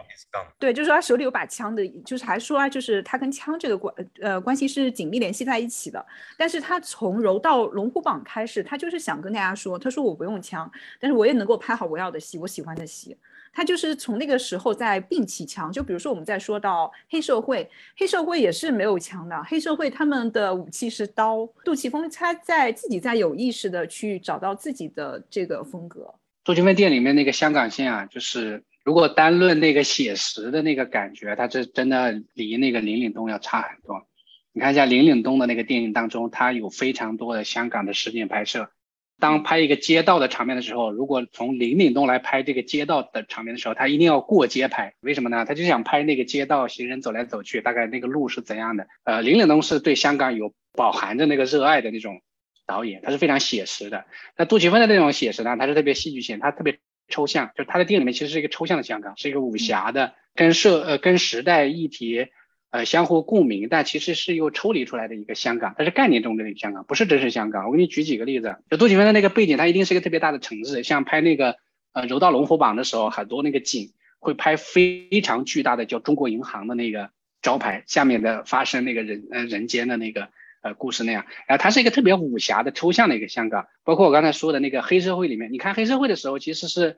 [0.58, 6.04] 对，就是说他手里有把枪的，就是还说啊，就是他跟枪这个关呃关系是紧密联系在一起的。
[6.36, 13.16] 但是他从柔道龙虎榜开始，他就是想跟大家说，他说我不用枪，但是我也能够拍好我要的戏，我喜欢的戏。
[13.56, 21.48] 他就是从那个时候在摒弃枪，就比如说我们在说到黑社会，黑社会也是没有枪的，黑社会他们的武器是刀。
[21.64, 26.12] 杜琪峰他在自己在有意识的去找到自己的这个风格。
[26.42, 34.06] 杜琪峰店里面那个香港线啊，就是如果单论那个写实的那个感觉，它这真的离那个林岭东要差很多。
[34.52, 38.70] 你看一下林岭东的那个电影当中，他有非常多的香港的实景拍摄。
[39.18, 44.94] 当拍一个街道的场面的时候，如果从林岭东来拍这个街道的场面的时候，他一定要过街拍。
[45.00, 45.44] 为什么呢？
[45.44, 48.86] 他就想拍那个街道行人走来走去，大概那个路是怎样的。
[49.04, 52.20] 呃，林岭东是对香港有饱含着那个热爱的那种。
[52.66, 54.06] 导演他是非常写实的，
[54.38, 62.28] 那杜琪峰的那种写实呢，他是特别戏剧性，他特别抽象，就他的电影里面其实是一个抽象的香港，是一个武侠的，跟社呃跟时代议题
[62.70, 67.66] 呃相互共鸣，但其实是又抽离出来的一个香港，它是概念中的一个香港，不是真实香港。
[67.66, 71.56] 我给你举几个例子，就杜琪峰的那个背景，它一定是一个特别大的城市，像拍那个
[71.92, 77.10] 呃柔道龙虎榜的时候，很多那个景会拍非常巨大的叫中国银行的那个
[77.42, 80.28] 招牌下面的发生那个人呃人间的那个。
[80.64, 86.96] 呃，故事那样，然后它是一个特别武侠的抽象的一个香港，包括我刚才说的那个黑社会里面，你看黑社会的时候，其实是，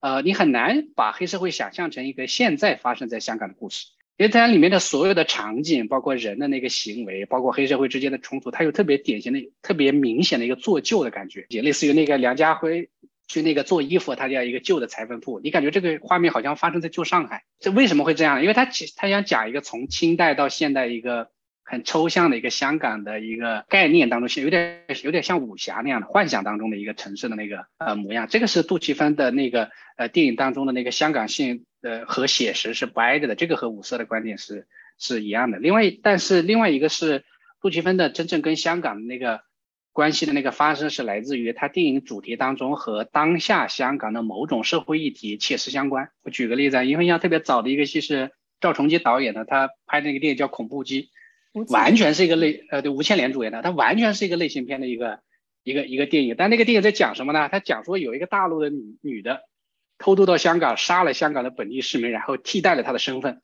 [0.00, 12.90] 呃，你很难把黑社会想象成一个现在发生在香港的故事，因为它里面的所有的场景，包括人的那个行为，包括黑社会之间的冲突，它有特别典型的、特别明显的一个做旧的感觉，也类似于那个梁家辉
[13.28, 18.42] 去那个做衣服，他叫一个旧的裁缝铺，你感觉这个画面好像发生在旧上海，这为什么会这样？
[18.42, 21.30] 因为他其他想讲一个从清代到现代一个。
[21.64, 28.28] 很抽象的一个香港的一个概念当中，有点有点像武侠那样的幻想当中的一个城市的那个呃模样。
[28.28, 34.66] 这个是杜琪峰的那个呃电影当中的那个香港性呃和写实是不挨着的，这个和五色的观点是
[34.98, 35.58] 是一样的。
[35.58, 37.24] 另外，但是另外一个是
[37.62, 39.40] 杜琪峰的真正跟香港的那个
[39.92, 46.10] 关系的那个发生是来自于他电影主题当中和当下香港的某种社会议题切实相关。
[46.22, 51.02] 我举个例子啊，因为像特别早的一个戏是赵崇基导演的，他拍那个电影叫《恐怖机》，
[51.68, 55.20] 完全是一个类呃对吴倩莲主演的，它完全是一个类型片的一个。
[55.66, 57.48] 一个一个电影，但那个电影在讲什么呢？
[57.50, 59.44] 它讲说有一个大陆的女女的
[59.96, 63.40] 偷渡到香港，杀了香港的本地市民，然后替代了他的身份。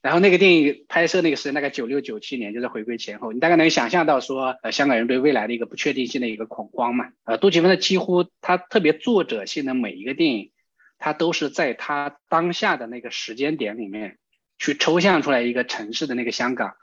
[0.00, 7.06] 然后那个电影拍摄那个时间大概九六九七年，就在回归前后，你大概能想象到说，呃，香港人对未来的一个不确定性的一个恐慌嘛。
[7.24, 10.52] 呃，杜琪峰的几乎他特别作者性的每一个电影，
[10.98, 14.18] 他都是在他当下的那个时间点里面
[14.60, 16.76] 去抽象出来一个城市的那个香港。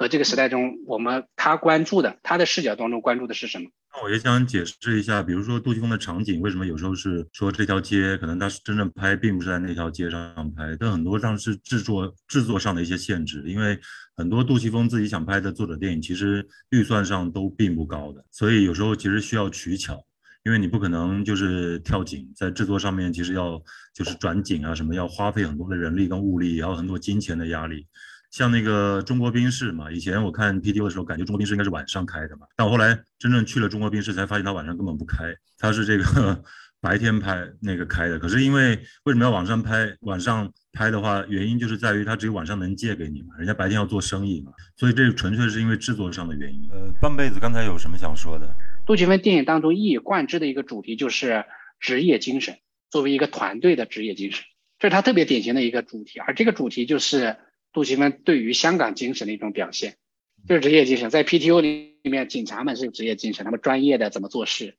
[0.00, 3.68] 和这个时代中，我们他关注的，他的视角当中关注的是什么？
[3.92, 13.78] 那我也想解释一下，比如说杜琪峰的场景，为什么有时候是说这条街，可能他是真正拍，并不是在那条街上拍，但很多上是制作制作上的一些限制，因为
[14.16, 20.02] 很多杜琪峰自己想拍的作者电影，其实预算上都并不高的，所以有时候其实需要取巧，
[20.44, 27.86] 因为你不可能就是跳景，在制作上面其实要就是转景啊什么，要花费很多的人力跟物力，也有很多金钱的压力。
[28.30, 36.42] 像那个中国宾士嘛，以前我看 P T O 的时候，感觉中国宾士应该是晚上开的嘛，但我后来真正去了中国宾士，才发现它晚上根本不开，它是这个
[36.80, 38.18] 白天拍那个开的。
[38.20, 39.92] 可是因为为什么要晚上拍？
[40.02, 46.70] 晚上拍的话，原因就是在于它只有晚上能借给你嘛，人家白天要做生意嘛，所以这纯粹是因为制作上的原因。
[46.70, 48.48] 呃，半辈子刚才有什么想说的？
[48.86, 51.44] 杜琪峰电影当中一以贯之的一个主题就是
[51.80, 52.58] 职业精神，
[52.90, 54.44] 作为一个团队的职业精神，
[54.78, 57.36] 这是他特别典型的一个主题，而这个主题就是。
[57.72, 59.96] 杜琪峰对于香港精神的一种表现，
[60.48, 61.10] 就是职业精神。
[61.10, 64.76] 在 PTO 里面，警察们是有职业精神，他们专业的怎么做事。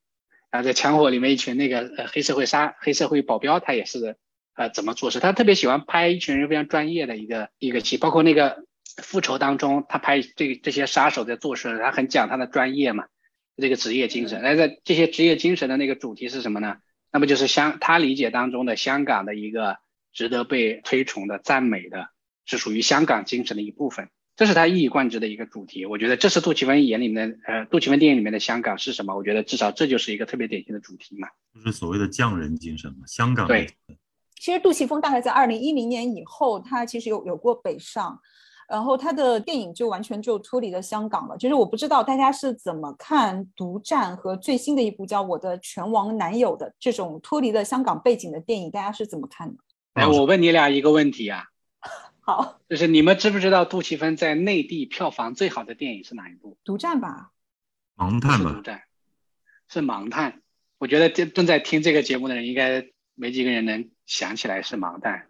[0.49, 4.17] 然后在枪火里面，一群那个呃黑社会杀黑社会保镖，他也是
[4.55, 5.19] 呃怎么做事。
[5.19, 8.65] 他特别喜欢拍一群人非常专业的一个一个戏，包括那个
[8.97, 13.05] 复仇当中，他拍这这些杀手在做事，他很讲他的专业嘛，
[13.55, 14.41] 这个职业精神。
[14.41, 16.75] 那在这些职业精神的那个主题是什么呢？
[17.13, 19.77] 那么就是香他理解当中的香港的一个
[20.11, 22.09] 值得被推崇的赞美的。
[22.51, 25.85] 是属于香港精神的一部分，这是他一以贯之的一个主题。
[25.85, 29.15] 我觉得这是杜琪峰眼里面的，呃，杜琪峰电影里面的香港是什么？
[29.15, 33.07] 我觉得至少这就是一个特别典型的主题嘛，就是所谓的匠人精神嘛。
[33.07, 33.69] 香港对，
[34.35, 38.19] 其实杜琪峰大概在二零一零年以后，他其实有有过北上，
[38.67, 41.37] 然后他的电影就完全就脱离了香港了。
[41.37, 49.55] 就是我不知道大家是怎么看《独占》和最新的一部叫《我的拳王男友》的这种脱离了香港背景的电影，大家是怎么看的？
[49.93, 51.45] 哎，我问你俩一个问题啊。
[52.23, 56.55] 好，就是你们知不知道杜琪峰在内地票房最好的电影是哪一部？
[56.63, 57.31] 独占吧，
[57.97, 58.83] 盲探吧，独占，
[59.67, 60.41] 是盲探。
[60.77, 65.29] 我觉得正正在听这个节目的人，应该没几个人能想起来是盲探。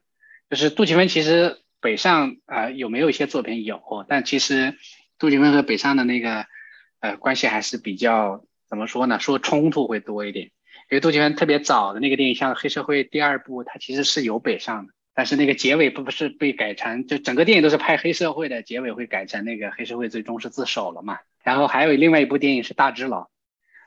[0.50, 4.78] 就是杜琪峰其实北上啊有没有一些作品有，但其实
[5.18, 6.46] 杜琪峰和北上的那个
[7.00, 9.18] 呃关系还是比较怎么说呢？
[9.18, 10.52] 说冲突会多一点。
[10.90, 14.94] 因为杜琪峰特别早的那个电影，像《黑社会》第二部，它其实是有北上的。
[15.14, 21.20] 但是那个结尾不不是被改成，就整个电影都是拍黑社会的，结尾会改成那个黑社会最终是自首了嘛？
[21.44, 23.28] 然后还有另外一部电影是大智老，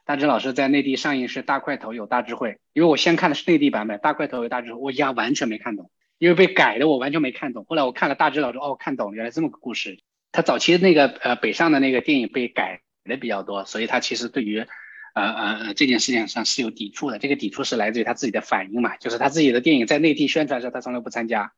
[0.05, 7.65] 大智老师在内地上映是大块头有大智慧，因为我先看的是内地版本，大块头有大智慧，我一下完全没看懂，因为被改的我完全没看懂。
[7.69, 9.99] 后来我看了大智老师，哦，看懂，原来这么个故事。
[10.31, 14.67] 他早期那个呃北上的那个电影被改的比较多，所以他其实对于。
[15.14, 17.18] 呃呃，这件事情上是有抵触的。
[17.18, 21.53] 这个抵触是来自于他自己的反应嘛，就是他自己的电影在内地宣传的时候，他从来不参加。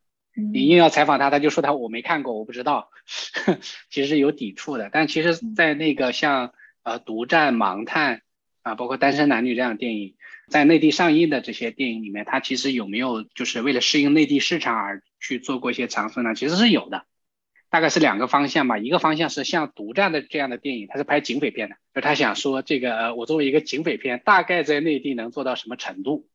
[0.53, 2.91] 你硬要采访他，他就说他我没看过，我不知道。
[3.89, 4.91] 其实是有抵触的。
[4.93, 8.17] 但其实，在那个像呃《独占》《盲探》
[8.61, 10.15] 啊，包括《单身男女》这样的电影，
[10.49, 16.35] 在内地上映的这些电影里面，他其实有没有就是为了适应内地市场而去做过一些尝试呢？
[16.35, 17.07] 其实是有的。
[17.69, 26.29] 大概是两个方向吧，一个方向是像《独占》的这样的电影，他是拍警匪片的，就他想说这个呃我作为一个警匪片，大概在内地能做到什么程度？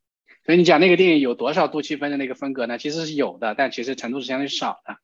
[0.45, 2.77] 所以你讲那个电影有多少杜琪峰的那个风格呢？
[2.77, 4.97] 其实是有的，但其实程度是相对少的。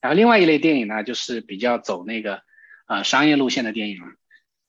[0.00, 2.42] 然后另外一类电影呢，就是比较走那个
[2.86, 4.06] 呃商业路线的电影了。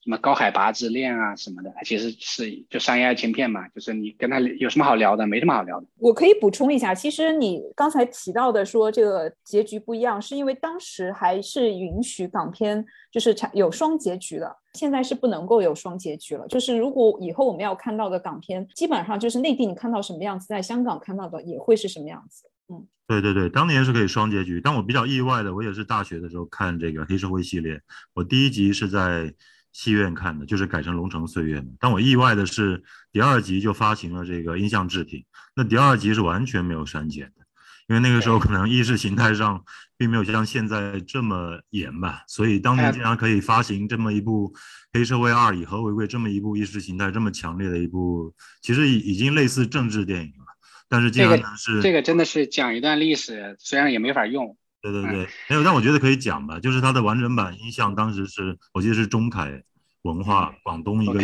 [0.07, 5.27] 什么高海拔之恋啊什么的，它其实是就商业爱情片嘛，就是你跟他有什么好聊的？
[5.27, 5.87] 没什么好聊的。
[5.99, 16.47] 我可以补充一下，其实你刚才提到的说这个结局不一样，是因为当时还是允许港片就是产有双结局的，现在是不能够有双结局了。
[16.47, 22.49] 就是如果以后我们要看到的港片，基本上就是内地你看到什么样子，在香港看到的也会是什么样子。
[22.69, 27.81] 嗯，对对对，当年是可以双结局，但我比较意外的，我也是大学的时候看这个黑社会系列，
[28.13, 29.33] 我第一集是在。
[29.77, 31.67] 戏院看的，就是改成《龙城岁月》的。
[31.79, 35.23] 但我意外的是，第二集就发行了这个音像制品。
[35.55, 37.45] 那第二集是完全没有删减的，
[37.87, 39.63] 因为那个时候可能意识形态上
[39.95, 44.51] 并没有像现在这么严吧，所以当年竟然可以发行这么一部
[44.91, 50.45] 《黑社会二：以和为贵》这么一部意识形态这么强烈的一部，其实已已经类似政治电影了。
[50.89, 54.57] 但是竟然是这个真的是讲一段历史，虽然也没法用。
[54.91, 59.63] 对对对，没有，但我觉得可以讲吧，就是它的完整版音像当时是我记得是中凯
[60.03, 61.19] 文化广东一个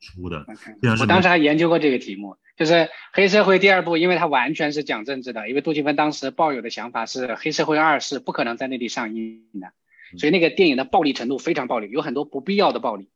[0.00, 0.46] 出的，
[1.00, 2.36] 我当时还研究过这个题目。
[2.56, 9.72] 就是黑社会第二部，因为它完全是讲政治的，因为杜琪峰当时抱有的想法是黑社会二是不可能在内地上映的，
[10.18, 13.08] 所以那个电影的暴力程度非常暴力，有很多不必要的暴力，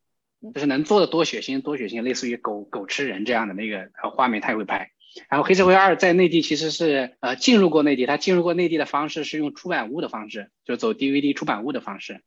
[0.55, 4.93] 就是能做的多血腥多血腥，类似于狗狗吃人这样的那个画面他也会拍。
[5.29, 12.21] 然后黑社会二在内地其实是呃进入过内地，它进入过内地的方式是用出版物的方式，就走 DVD 出版物的方式。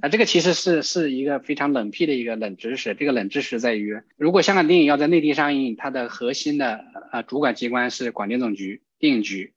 [0.00, 2.94] 啊，这个其实是是一个非常冷僻的一个冷知识。
[2.96, 9.54] 这个冷知识在于，如果香港电影要在内地上映，它的核心的呃主管机关是广电总局电影局。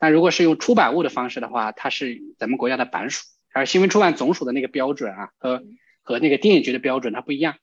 [0.00, 5.62] 那如果是用出版物的方式的话，它是咱们国家的版署，而新闻出版总署的那个标准啊，和
[6.02, 7.56] 和那个电影局的标准它不一样。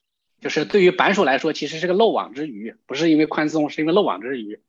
[0.45, 4.59] 就是对于板鼠来说，其实是个漏网之鱼，不是因为宽松，是因为漏网之鱼。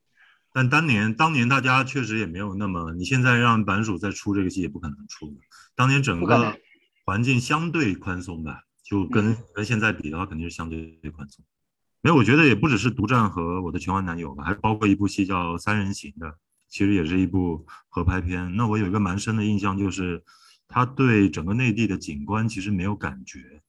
[0.54, 5.36] 但当年当年大家确实也没有那么，你现在让板鼠再出这个戏也不可能出的。
[5.74, 6.58] 当年整个。
[7.08, 11.44] 环境相对宽松吧，就跟跟现在比的话，肯定是相对宽松。
[12.00, 16.34] 没有，我觉得也不只是独占和我的拳王男友吧，还包括一部戏叫《三人行》的，
[16.68, 18.56] 其实也是一部合拍片。
[18.56, 20.20] 那我有一个蛮深的印象，就是
[20.66, 23.62] 他对整个内地的景观其实没有感觉。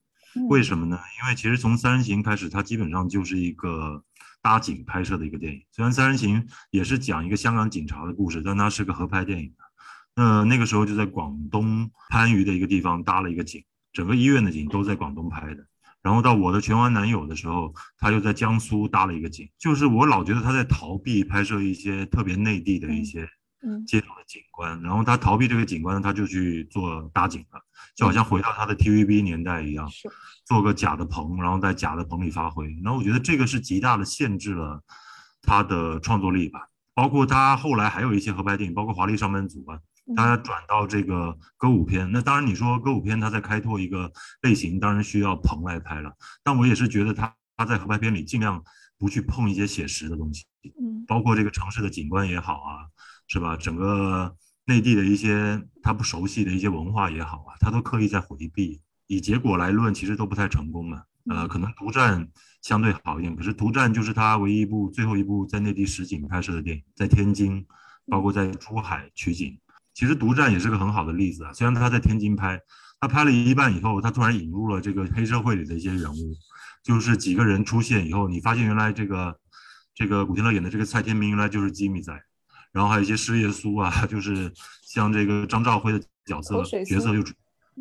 [0.48, 0.98] 为什么呢？
[1.20, 4.02] 因为其实从《三人行》开始，它基本上就是一个
[4.40, 5.62] 搭景拍摄的一个电影。
[5.72, 9.52] 虽然《三人行》也是讲一个香港警察的故事，但它是个合拍电影。
[10.14, 15.64] 那那个时候就在广东番禺的一个地方搭了一个景，整个医院的景都在广东拍的。
[16.00, 19.48] 然后到我的拳王男友的时候，他又在江苏搭了一个景。
[19.58, 23.28] 就是我老觉得他在逃避拍摄一些特别内地的一些
[23.86, 27.60] 街头的景观，然后他逃避这个景观，他就去做搭景了，
[27.98, 29.90] 就好像回到他的 TVB 年代一样，
[30.46, 32.68] 做个假的棚，然后在假的棚里发挥。
[32.84, 34.80] 然后我觉得这个是极大的限制了
[35.42, 36.68] 他的创作力吧。
[36.94, 39.80] 包括他后来还有一些合拍电影，包括《华丽上班族》啊。
[40.16, 44.10] 他转到这个歌舞片，那当然你说歌舞片他在开拓一个
[44.42, 46.10] 类型，当然需要棚来拍了。
[46.44, 48.62] 但我也是觉得他他在合拍片里尽量
[48.96, 50.46] 不去碰一些写实的东西，
[50.80, 52.86] 嗯，包括这个城市的景观也好啊，
[53.26, 53.54] 是吧？
[53.56, 54.34] 整个
[54.68, 58.80] 内地的一些他不熟悉的一些文化也好啊，他都刻意在回避。
[59.06, 61.02] 以结果来论，其实都不太成功嘛。
[61.30, 62.28] 呃，可能独占
[62.60, 67.66] 相对好一点，可是独占就是他唯一一部最后一部在内地实景拍摄的电影，在天津，
[68.06, 69.58] 包括在珠海取景。
[69.94, 71.52] 其实独占也是个很好的例子啊。
[71.54, 72.60] 虽然他在天津拍，
[73.00, 76.34] 他拍了一半以后，他突然引入了这个黑社会里的一些人物，
[76.84, 79.40] 就是几个人出现以后，你发现原来这个
[79.94, 82.12] 这个古天乐演的这个蔡天明原来就是吉米仔，
[82.78, 87.34] 然后还有一些师爷苏啊， 就是像这个张兆辉的角色角色又出，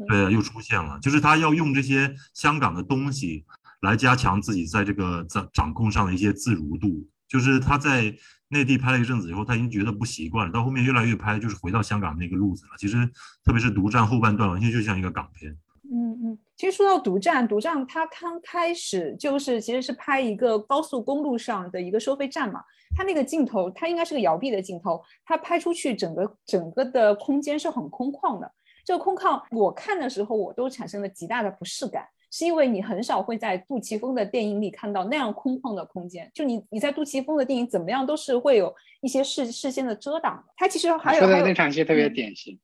[0.07, 0.97] 对，又出现了。
[0.99, 3.45] 就是他要用这些香港的东西
[3.81, 8.15] 来加强自己在这个掌掌控上的一些自如度，就是他在。
[8.49, 10.53] 内地拍了一阵子以后，他已经觉得不习惯了。
[10.53, 12.71] 到后面越来越拍，就是回到香港那个路子了。
[12.77, 13.05] 其实，
[13.43, 15.53] 特别是独占后半段，完全就像一个港片。
[15.91, 22.61] 嗯嗯，其实说到独占，独占它刚开始就是其实是拍一个高速公路上的一个收费站嘛。
[22.95, 28.51] 它那个镜头，它应该是个摇臂的镜头，它拍出去整个整个的空间是很空旷的。
[28.83, 32.05] 这个空旷，我看的时候我都产生了极大的不适感。
[32.29, 40.43] 是因为你很少会在杜琪峰的电影里看到那样空旷的空间，就你你在杜琪峰的电影怎么样都是会有一些视视线的遮挡。
[40.57, 42.59] 他其实还有说的那场戏特别典型，嗯，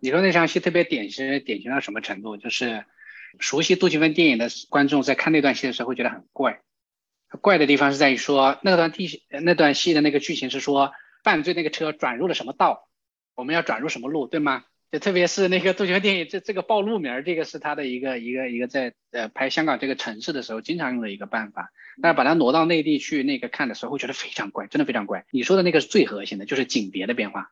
[0.00, 2.36] 你说那场戏特别典型，典型到什么程度？
[2.36, 2.84] 就是
[3.38, 6.60] 熟悉杜琪峰电影的观众在看那段戏的时候会觉得很怪，
[7.40, 12.88] 怪的地方是在于说那段地那段戏的那个剧情是说犯罪那个车转入了什么道，
[13.34, 14.64] 我们要转入什么路，对吗？
[14.90, 21.70] 就特别是那个杜琪峰电影，这这个报路名儿，这个是他的一个一个一个在呃拍香港这个城市的时候经常用的一个办法。
[22.02, 25.26] 但是把它挪到内地去那个看的时候，会觉得非常怪，真的非常怪。
[25.30, 27.50] 你说的那个是最核心的，就是景别的变化。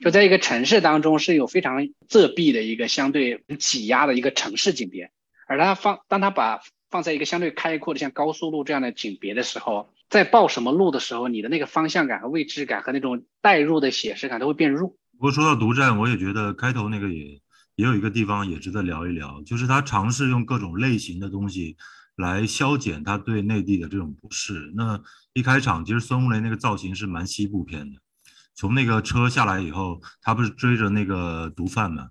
[0.00, 5.10] 就在一个城市当中是有非常仄闭的一个相对挤压的一个城市景别，
[5.46, 6.60] 而他放当他把
[6.90, 14.90] 放在一个相对开阔的像高速路这样的景别的时候，在报什么路的时候，你的那个方向感和位置感和那种带入的写实感都会变弱。
[15.16, 17.40] 不过说到独占，我也觉得开头那个也
[17.76, 21.76] 也有一个地方也值得聊一聊，就是他尝试用各种类型的东西
[22.16, 24.72] 来消减他对内地的这种不适。
[24.76, 25.00] 那
[25.32, 28.00] 一开场，其实孙红雷那个造型是蛮西部片的，
[28.54, 32.08] 从那个车下来以后，他不是追着那个毒贩嘛，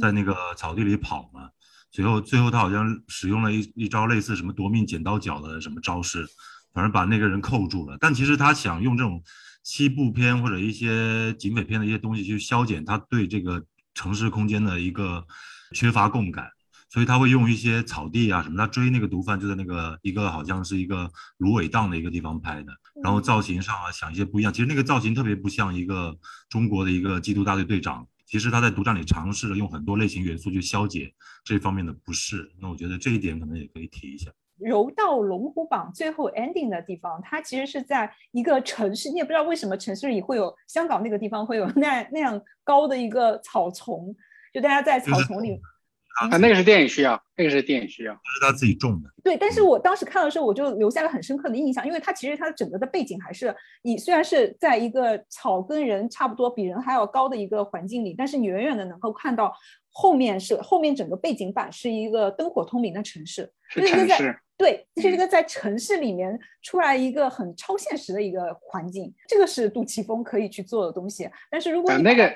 [0.00, 1.50] 在那个草地里跑嘛，
[1.90, 6.26] 最后最后他好像使用了一一招类似什么夺命剪刀脚的什么招式，
[6.72, 7.96] 反正把那个人扣住了。
[8.00, 9.22] 但其实他想用这种。
[9.68, 13.60] 西部片或者一些警匪片的一些东西去消减他对这个
[13.94, 15.26] 城市空间的一个
[15.72, 16.48] 缺乏共感。
[16.88, 22.72] 所以他会用一些草地啊什么，他追那个毒贩就在那个一个好像是一个芦苇荡的一个地方拍的，
[23.02, 24.52] 然后造型上啊想一些不一样。
[24.52, 26.16] 其实那个造型特别不像一个
[26.48, 28.06] 中国的一个缉毒大队队长。
[28.28, 32.50] 其实他在独占里尝试着用很多类型元素去消解这方面的不适。
[32.60, 34.28] 那我觉得这一点可能也可以提一下。
[34.58, 44.12] 柔道龙虎榜最后 ending 的地方，它其实是在一个城市，你也不知道为什么城市里会有香港那个地方会有那那样高的一个草丛，
[44.52, 45.60] 就大家在草丛里。
[46.18, 49.10] 啊，那个是电影需要，那个是电影需要，是他自己种的。
[49.22, 59.52] 对，但是我当时看的时候，我就留下了很深刻的印象，因为它其实它整个的背景还是你虽然是在一个草跟人差不多，比人还要高的一个环境里，但是你远远的能够看到
[59.90, 64.38] 后面是后面整个背景板是一个灯火通明的城市，是城市。
[64.56, 71.28] 对，这是一个在城市里面出来一个很超现实的一个环境，这个是杜琪峰可以去做的东西。
[71.50, 72.32] 但是如果那个。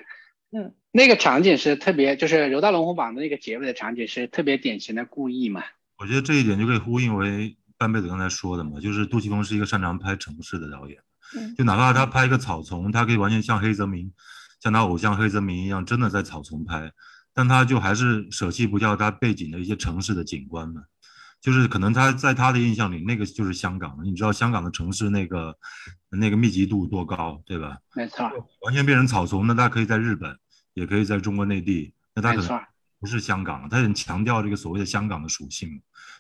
[0.53, 5.63] 嗯，那个场景是特别，就是《柔道龙虎榜》的那个结尾的场景是特别典型的故意嘛？
[5.99, 10.99] 我觉得这一点就可以呼应为半辈子刚才说的嘛，就是杜琪峰是一个擅长拍城市的导演，
[11.57, 14.13] 就哪怕他拍一个草丛，他可以完全像黑泽明，
[14.61, 16.91] 像他偶像黑泽明一样，真的在草丛拍，
[17.33, 20.83] 但他就还是舍弃不掉他背景的一些城市的景观嘛。
[21.41, 25.57] 就是可能他在他的印象里，那个就是香港你知道香港的城市那个
[26.11, 27.79] 那个密集度多高，对吧？
[27.95, 28.31] 没错，
[28.61, 30.39] 完全变成草丛，那他可以在日本，
[30.81, 32.61] 也可以在中国内地，那他可能
[32.99, 35.69] 不是香港，他很强调这个所谓的香港的属性，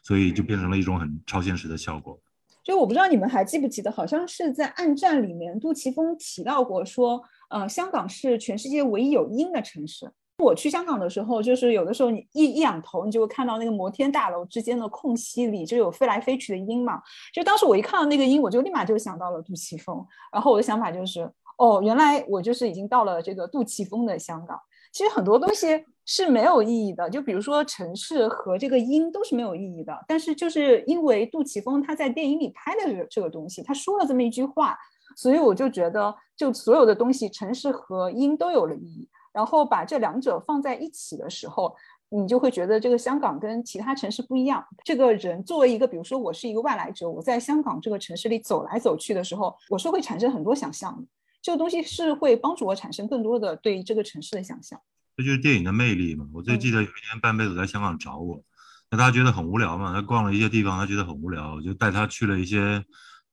[0.03, 2.21] 所以就变成了一种很超现实的效果。
[2.63, 10.13] 就我不知道你们还记不记得，好像是在《暗战》里面，杜琪峰提到过说，呃，香港是全世界唯一有鹰的城市。
[10.39, 16.99] 我去香港的时候，就是有的时候你一一仰头，你就会看到那个摩天大楼之间的空隙里就有飞来飞去的鹰嘛。
[17.31, 20.03] 就当时我一看到那个鹰，我就立马就想到了杜琪峰。
[20.33, 21.31] 然后我的想法就是，
[21.61, 24.59] 哦，原来我就是已经到了这个杜琪峰的香港。
[24.93, 29.95] 其实很多东西是没有意义的，就比如说城市和这个音都是没有意义的。
[30.09, 34.75] 但是就是因为杜琪峰他在电影里拍的这个这个东西，他说了这么一句话，
[35.17, 39.07] 所以我就觉得，就所有的东西，城市和音都有了意义。
[39.31, 41.77] 然后把这两者放在一起的时候，
[42.09, 44.65] 你就会觉得这个香港跟其他城市不一样。
[44.83, 51.07] 这个人作为一个，比如说我是一个外来者，我在香港这个城市里走来走去的时候，我是会产生很多想象的。
[51.43, 54.81] 这个东西是会帮助我产生更多的对于这个城市的想象。
[55.17, 56.27] 这就是电影的魅力嘛。
[56.33, 58.43] 我最记得有一年半辈子在香港找我，
[58.91, 62.85] 那他觉得很无聊嘛，他逛了一些地方，他觉得很无聊，我就带他去了一些。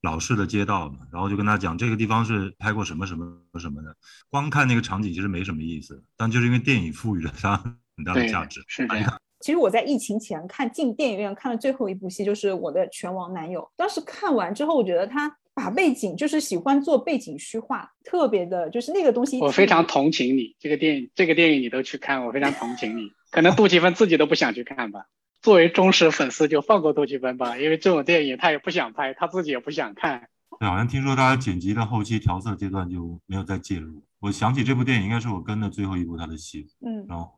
[0.01, 3.26] 老式的街道嘛，然后就跟他讲这个地方是拍过什么什么
[3.60, 3.93] 什么的。
[4.30, 8.64] 光看那个场景其实没什么意思，但就是因为电影赋予了它很大的价值。
[8.68, 9.20] 是这样。
[9.41, 13.68] 其实我在疫情前看进电影院看的最后一部戏就是我的拳王男友。
[13.76, 19.39] 当时看完之后，我觉得他把背景就是喜欢做背景虚化，特别的就是那个东西。
[19.39, 23.10] 我非常同情你，这个电影这个电影你都去看，我非常同情你。
[23.32, 25.08] 可能杜琪峰自己都不想去看吧。
[25.41, 30.30] 作为忠实粉丝，就放过杜琪峰吧，因为这种电影他也不想拍，他自己也不想看。
[30.60, 34.03] 对，好像听说他剪辑到后期调色阶段就没有再介入。
[34.20, 36.68] 我想起这部电影，应该是我跟的最后一部他的戏。
[36.86, 37.32] 嗯，然后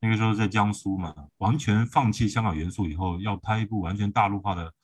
[0.00, 4.74] 那个时候在江苏嘛，完全放弃香港元素以后，要拍一部完全大陆化的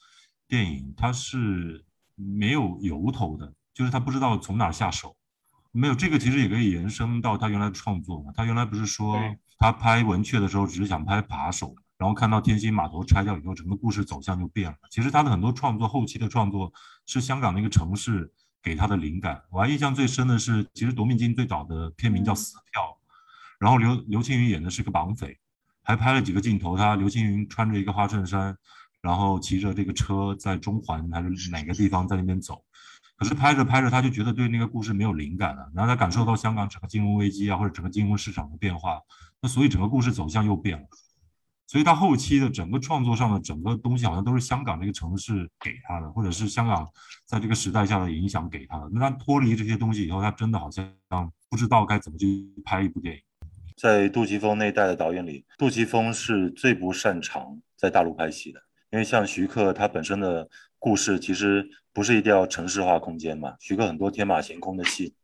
[0.46, 1.84] 电影，他是
[2.16, 5.16] 没有由头的，就是他不知道从哪下手。
[5.70, 8.32] 没有这个，其实也可以延伸到他原来的创作嘛。
[8.34, 9.20] 他原来不是说
[9.58, 11.74] 他拍文雀的时候，只是想拍扒手。
[11.98, 14.76] 然后看到天星码头拆掉以后，整个故事走向就变了。
[14.90, 16.70] 其实他的很多创作，后期的创作
[17.06, 18.30] 是香港那个城市
[18.62, 19.42] 给他的灵感。
[19.50, 22.82] 我还印象最深的是，其实夺命金最早的片名叫《死票》，
[23.58, 25.38] 然后刘刘青云演的是个绑匪，
[25.82, 28.54] 还拍了几个镜头，他刘青云穿着一个花衬衫，
[29.00, 32.62] 然后骑着这个车在中环还是哪个地方在那边走。
[33.16, 35.70] 可是拍着拍着，他就觉得对那个故事没有灵感了。
[35.74, 39.00] 然后他感受到香港整个金融危机啊，或者整个金融市场的变化，
[39.40, 40.86] 那所以整个故事走向又变了。
[41.66, 46.86] 所以他后期的整个创作上的整个东西，好像都是香港这个城市给他的，或者是香港
[47.24, 48.88] 在这个时代下的影响给他的。
[48.92, 50.86] 那他脱离这些东西以后，他真的好像
[51.48, 53.20] 不知道该怎么去拍一部电影。
[53.76, 58.60] 在杜琪峰那一代的导演里，杜琪峰是最不擅长在大陆拍戏的，
[58.90, 63.54] 因为像徐克，他本身的故事其实不是一定要城市化空间嘛。
[63.58, 65.14] 徐克很多天马行空的戏，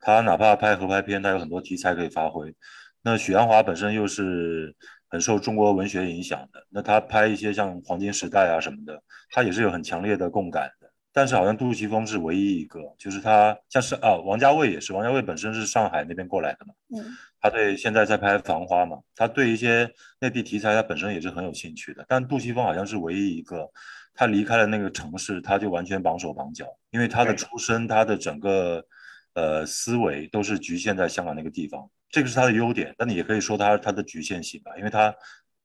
[0.00, 2.54] 他哪怕拍合拍片，他有很多题材可以发挥。
[3.02, 4.74] 那许鞍华本身又是。
[5.10, 10.90] 很受中国文学影响的，那他拍一些像《黄金时代》啊什么的，他也是有很强烈的共感的。
[11.14, 19.88] 但是好像杜琪峰是唯一一个，就是他像是啊，王家卫也是，王家卫本身是上海那边过来的嘛，嗯，他对现在在拍《繁花》嘛，他对一些
[20.20, 22.04] 内地题材他本身也是很有兴趣的。
[22.08, 23.68] 但杜琪峰好像是唯一一个，
[24.14, 28.84] 他离开了那个城市，他就完全绑手绑脚，因为他的出身，他的整个
[29.34, 35.14] 呃思维都是局限在香港那个地方，这个是他的优点，但你也可以说他他的局限性吧，因为他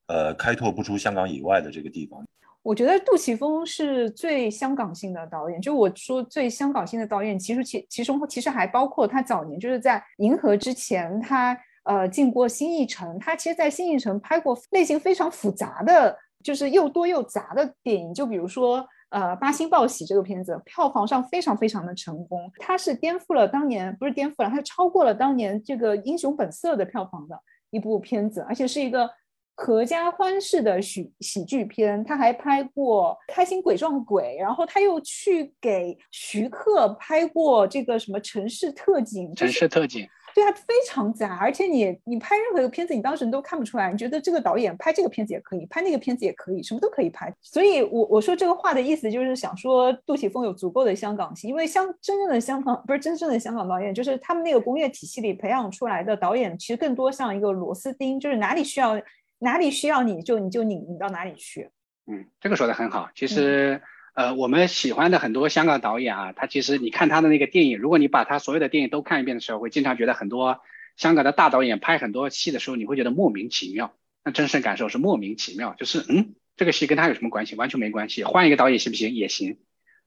[0.08, 2.24] 呃开拓不出香港以外的这个地方。
[2.64, 16.18] 我觉得杜琪峰是最香港性的导演，就我说最香港性的导演，其实其其中其实还包括他早年就是在《银河》之前，他呃进过新艺城，他其实，在新艺城拍过类型非常复杂的。
[16.44, 27.40] 就是又多又杂的电影，就比如说，呃，《八星报喜》这个片子，票房上非常非常的成功，他是颠覆了当年，不是颠覆了，他是超过了当年这个《英雄本色》的票房的
[27.70, 29.10] 一部片子，而且是一个
[29.56, 32.04] 合家欢式的喜喜剧片。
[32.04, 40.08] 他还拍过《开心鬼撞鬼》，然后他又去给徐克拍过这个什么城市特警，城市特警。
[40.36, 43.92] 对他非常杂，而且你你拍任何一个片子，你当时你都看不出来。
[43.92, 47.32] 你觉得这个导演拍这个片子也可以，拍那个片子也可以，什么都可以拍。
[47.40, 59.00] 所以，我我说这个话的意思就是想说，杜琪峰有足够的香港性，因为香真正的香港不是真正的香港导演，就是他们那个工业体系里培养出来的导演，其实更多像一个螺丝钉，就是哪里需要
[59.44, 61.70] 哪里需要你就你就拧拧到哪里去。
[62.08, 63.10] 嗯，这个说的很好。
[63.14, 63.82] 其实。
[64.16, 70.62] 呃，我们喜欢的很多香港导演啊，他其实你看他的那个电影，如果你把他所有的电影都看一遍的时候，会经常觉得很多
[70.98, 73.96] 香港的大导演拍很多戏的时候，你会觉得莫名其妙。
[74.24, 77.56] 那真实感受是莫名其妙，就是嗯，这个戏跟他有什么关系？
[77.56, 78.24] 完全没关系。
[78.24, 79.16] 换一个导演行不行？
[79.16, 79.58] 也行，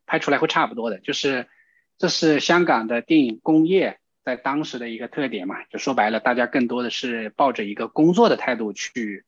[0.07, 1.01] 拍出来会差不多的。
[1.01, 1.49] 就是
[1.99, 5.63] 这是香港的电影工业在当时的一个特点嘛。
[5.71, 9.25] 就说白了，大家更多的是抱着一个工作的态度去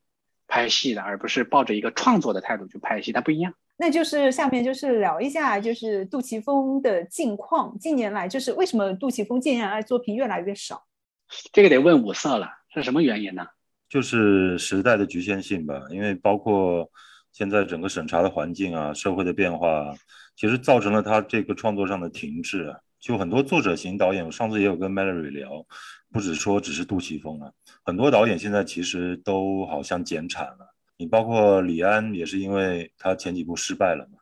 [0.48, 3.54] 拍戏的，而不是抱着一个创作的态度去拍戏，它不一样。
[3.76, 7.78] 那就是下面就是聊一下，就是杜琪峰的近况。
[7.78, 10.84] 近年来，就是为什么杜琪峰近年来作品越来越少？
[11.52, 13.46] 这个得问五色了，是什么原因呢？
[13.88, 15.80] 就是时代的局限性吧。
[15.90, 16.90] 因为包括
[17.30, 19.94] 现在整个审查的环境啊，社会的变化，
[20.34, 22.80] 其实造成了他这个创作上的停滞啊。
[23.00, 25.64] 就很多作者型导演，我上次也有跟 Mallory 聊，
[26.10, 27.52] 不止说只是杜琪峰啊，
[27.84, 30.74] 很多导演现在其实都好像减产了。
[30.96, 34.18] 你包括李安也是因为他前几部失败了嘛，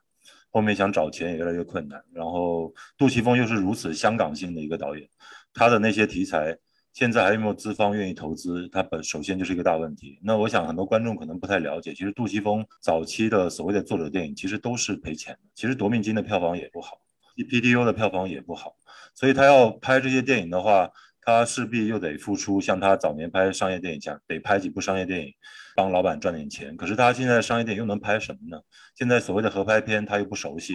[0.50, 2.02] 后面想找钱也越来越困难。
[2.12, 5.08] 然后杜琪峰又是如此香港性的一个导演，
[5.54, 6.54] 他的那些题材
[6.92, 8.68] 现在还有没有资方愿意投资？
[8.68, 10.18] 他本首先就是一个大问题。
[10.22, 16.98] 那我想很多观众可能不太了解，其实杜琪峰早期的所谓的作者电影其实都是赔钱的，其实夺命金的票房也不好
[17.44, 18.76] ，PTU 的票房也不好，
[19.14, 20.90] 所以他要拍这些电影的话。
[21.28, 25.34] 他势必又得付出，像他早年拍商业电影，像得拍几部商业电影，
[25.74, 26.76] 帮老板赚点钱。
[26.76, 28.62] 可是他现在商业电影又能拍什么呢？
[28.94, 30.74] 现在所谓的合拍片，他又不熟悉。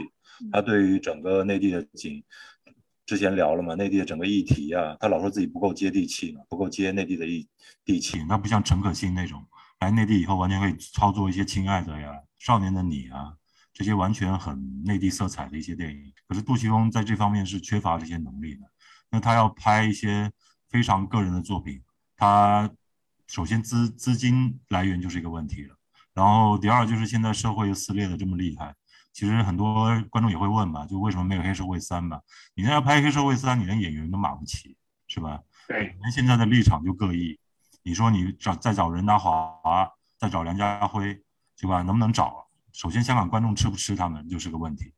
[0.52, 2.22] 他对于整个内地的景，
[3.06, 7.48] 之前聊了嘛，内地的整个议题啊，他老说自己不够接地气嘛，不够接内地的地
[7.86, 8.22] 地气。
[8.28, 9.42] 那不像陈可辛那种，
[9.80, 12.12] 来内地以后完全可以操作一些《亲爱的》呀、
[12.46, 13.36] 《少年的你》啊
[13.74, 16.14] 这些完全很内地色彩的一些电影。
[16.28, 18.62] 可是杜琪峰在这方面是缺乏这些能力的。
[19.10, 20.32] 那他要拍一些
[20.70, 21.82] 非常个人的作品，
[22.16, 22.70] 他
[23.28, 25.76] 首先资资金来源就是一个问题了。
[26.14, 28.74] 然后第二就是现在社会又撕裂的这么厉害，
[29.14, 32.22] 其实很多观众也会问嘛，就为什么没有黑社会三嘛？
[32.54, 35.40] 你现在拍黑社会三，你连演员都买不起，是吧？
[35.68, 37.40] 对，那现在的立场就各异。
[37.84, 41.22] 你说你找再找任达华，再找梁家辉，
[41.58, 41.82] 对吧？
[41.82, 42.48] 能不能找？
[42.74, 44.94] 首先香港观众吃不吃他们就是个问题。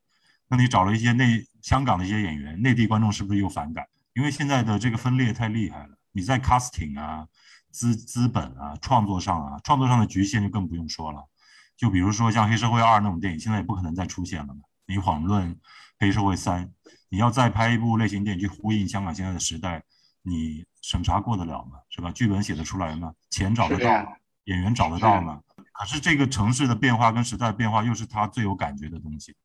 [0.48, 3.86] 那你找了一些内香港的一些演员，内地观众是不是又反感？
[4.12, 7.26] 因为现在的这个分裂太厉害了，你在 casting 啊、
[7.70, 11.28] 资资本啊、创作上啊，创作上的局限就更不用说了。
[11.76, 14.60] 就比如说像《黑社会二》那种电影，现在也不可能再出现了嘛。
[14.86, 15.54] 你遑论
[15.98, 16.66] 《黑社会三》，
[17.08, 19.82] 你要再拍一部类型电影去呼应香港现在的时代，
[20.22, 21.78] 你审查过得了吗？
[21.88, 22.12] 是吧？
[22.12, 23.12] 剧本写得出来吗？
[23.30, 24.12] 钱找得到吗？
[24.44, 25.40] 演员找得到吗？
[25.74, 29.36] 可是这个城市的变化跟时代的变化，又是他最有感觉的东西。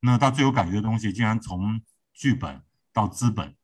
[0.00, 1.80] 那他最有感觉的东西，竟然从
[2.12, 2.60] 剧本
[2.92, 3.54] 到资本。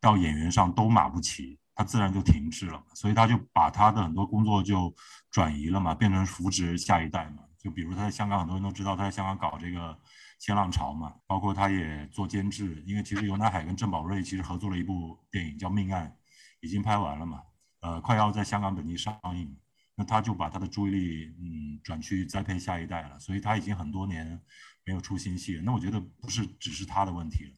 [0.00, 4.94] 到演员上都码不齐，他自然就停滞了，所以他就把他的很多工作就
[5.30, 7.38] 转移了嘛，变成扶植下一代嘛。
[7.58, 9.78] 就比如他在香港，很多人都知道他在香港搞这个
[10.38, 16.06] 《新浪潮》嘛，包括他也做监制，因为其实尤乃海跟郑宝瑞其实合作了一部电影叫《命案》，
[16.60, 17.40] 已经拍完了嘛，
[17.80, 19.56] 呃，快要在香港本地上映，
[19.96, 24.40] 那他就把他的注意力嗯转去栽培下一代了，所以他已经很多年
[24.84, 25.62] 没有出新戏了。
[25.62, 27.52] 那我觉得不是只是他的问题了。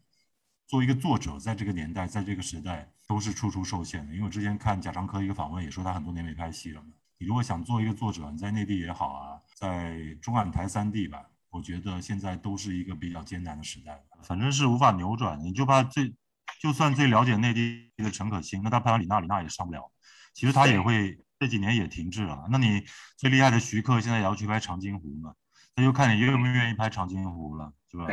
[0.66, 4.12] 作为一个作者，在这个年代，在这个时代，都是处处受限的。
[4.12, 6.88] 因为我之前看贾樟柯一个访问，也说他很多年没拍戏了嘛。
[7.18, 14.02] 你如果想做一个作者，你在内地也好啊，在中港台三地吧，我觉得现在都是一个比较艰难的时代。
[14.24, 15.40] 反正是无法扭转。
[15.42, 16.12] 你就怕最，
[16.60, 19.90] 就算最了解内地的陈可辛，那他拍完李娜，李娜也上不了。
[20.34, 22.46] 其实他也会这几年也停滞了。
[22.50, 22.82] 那你
[23.16, 25.34] 最厉害的徐克，现在也要去拍长津湖嘛？
[25.74, 28.06] 那就看你愿不愿意拍长津湖了，是吧？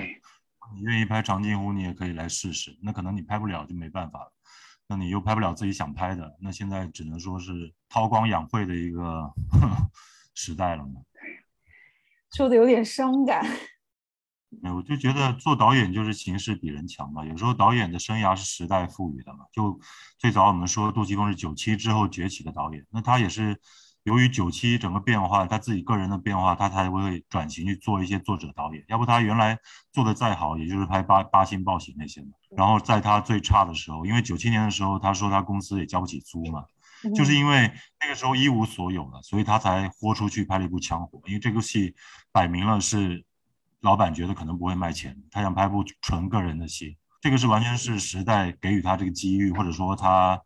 [0.76, 2.78] 你愿意拍长津湖，你也可以来试试。
[2.82, 4.34] 那可能你拍不了就没办法了。
[4.88, 9.34] 那你又拍不了自己想拍的，那现在只能说是韬光养晦的一个
[10.36, 11.02] 时代了嘛。
[12.36, 13.46] 说的有点伤感。
[14.62, 17.26] 哎，我就觉得做导演就是形势比人强嘛。
[17.26, 19.40] 有时候导演的生涯是时代赋予的嘛。
[19.52, 19.80] 就
[20.18, 23.60] 最早我们说杜琪峰是九七之后崛起的导演，那他也是
[24.04, 28.84] 由于九七整个变化，他自己个人的变化，他才会转型去做一些作者导演。
[28.88, 29.58] 要不他原来
[29.92, 32.30] 做的再好，也就是拍八八星报喜那些嘛。
[32.56, 36.64] 然后在他最差的时候，因为九七年的时候，他说他公司也交不起租嘛，
[37.16, 41.96] 就是因为那个时候一无所有了，所以他才豁出去拍了一部《枪火》，因为这部戏
[42.32, 43.26] 摆明了是。
[43.84, 50.42] 老板觉得可能不会卖钱，他想拍部纯个人的戏，这个是完全是时代给予他这个机遇，或者说他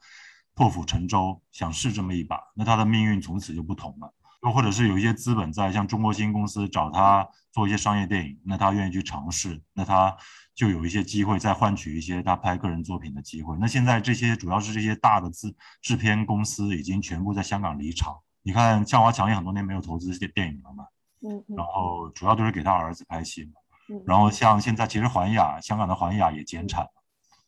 [0.56, 4.12] 破釜沉舟想试这么一把，那他的命运从此就不同了。
[4.42, 10.16] 又或者是有一些资本在，像中国新公司找他做一些商业电影，那他愿意去尝试，那他
[10.56, 13.56] 就有一些机会再换取一些他拍个人作品的机会。
[13.60, 20.86] 那现在这些主要是这些大的制制片公司已经全部在香港离场，你看向华强也很多年没有投资这些电影了嘛。
[21.22, 23.52] 嗯，然后主要就是给他儿子拍戏嘛。
[23.90, 26.92] 嗯，然后像现在其实环亚，香港的环亚也减产了，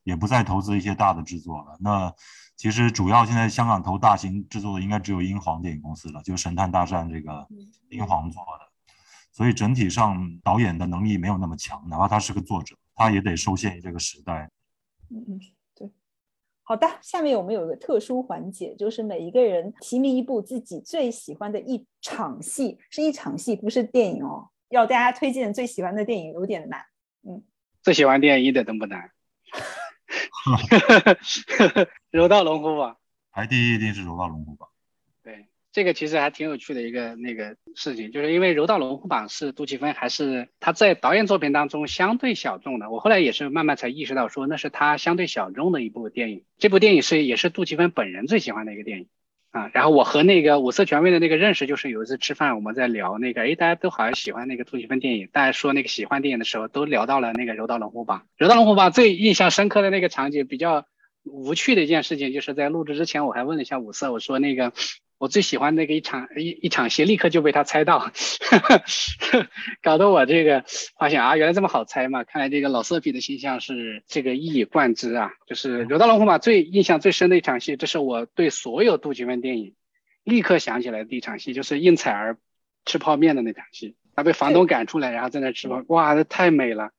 [0.03, 1.77] 也不再投资一些大的制作了。
[1.79, 2.13] 那
[2.55, 7.47] 其实主要现在香港投大型制作的应该只有英皇电影公司了，就《神探大战》这个
[7.89, 8.69] 英皇做的。
[9.31, 14.49] 所以整体上导演的能力没有那么强，哪怕他是个作者，他也得受限于这个时代。
[15.09, 15.58] 嗯嗯，对。
[16.69, 24.47] 好的，下面我们有一个特殊环节，就是每一个人提名一部自己最喜欢的一场戏，是一场戏，不是电影哦。
[24.69, 26.79] 要大家推荐最喜欢的电影有点难。
[27.27, 27.43] 嗯，
[27.81, 29.09] 最喜欢电影一点都不难。
[32.11, 32.97] 柔道龙虎榜
[33.31, 34.69] 排第一一定是柔道龙虎榜。
[35.79, 46.43] 这个其实还挺有趣的一个那个事情，就是因为《柔道龙虎榜》是杜琪峰还是他在导演作品当中相对小众的，我后来也是慢慢才意识到说那是他相对小众的一部电影。
[46.57, 49.07] 这部电影是也是杜琪峰本人最喜欢的一个电影
[49.51, 49.71] 啊。
[49.73, 58.19] 然后我和那个五色权威的那个认识就是有一次吃饭我们在聊那个，哎，大家都好像喜欢那个杜琪峰电影，大家说那个喜欢电影的时候都聊到了那个《柔道龙虎榜》。
[58.35, 60.85] 《柔道龙虎榜》最印象深刻的那个场景，比较
[61.23, 64.73] 无趣的一件事情，就是在录制之前我还问了一下五色，我说那个。
[65.19, 68.09] 我最喜欢那个一场一一场戏，立刻就被他猜到，
[69.83, 70.63] 搞得我这个
[70.97, 72.23] 发现啊，原来这么好猜嘛！
[72.23, 75.31] 看来这个老色批的形象是这个一以贯之啊。
[75.45, 79.75] 就是《刘大龙虎马》最印象最深的一场戏，这是我对所有杜琪峰电影
[80.23, 82.37] 立刻想起来的第一场戏，就是应采儿
[82.85, 83.97] 吃泡面的那场戏。
[84.15, 86.91] 他被房东赶出来，然后在那吃泡，哇，这太美了。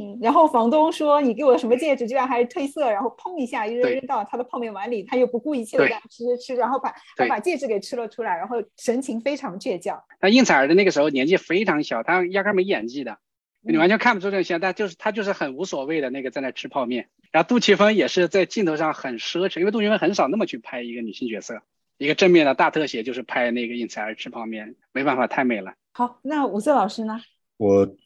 [0.00, 10.00] 嗯，然后房东说你给我什么戒指，居然还是褪色，然后砰一下一扔扔到他的泡面碗里，他又不顾一切的吃吃吃，然后把还把戒指给吃了出来，然后神情非常倔强。
[10.20, 13.18] 那应采儿的那个时候年纪非常小，他压根没演技的，
[13.60, 17.08] 你完全看不出这种像，但就是他就是很无所谓的那个在那吃泡面。
[17.32, 21.60] 然后杜琪峰也是在镜头上很奢侈，因为杜琪峰很少那么去拍一个女性角色，
[21.98, 25.74] 一个正面的大特写就是拍那个应采儿吃泡面，没办法太美了。
[25.92, 27.20] 好，那五色老师呢？
[27.56, 27.96] 我。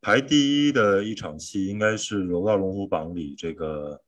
[0.00, 4.00] 排第一的一场戏应该是《柔道龙虎榜》里，这个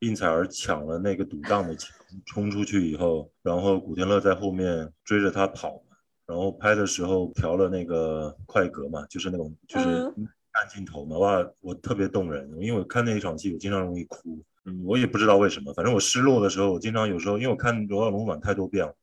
[0.00, 1.90] 应采儿抢了那个赌档的钱，
[2.26, 18.94] 冲出去以后，然后古天乐在后面追着他跑嘛，然后拍的时候调了那个快格嘛，就是那种就是慢镜头嘛，哇，我特别动人，因为我看那一场戏，我经常容易哭，嗯，我也不知道为什么，反正我失落的时候，我经常有时候，因为我看《柔道龙虎榜》太多遍了，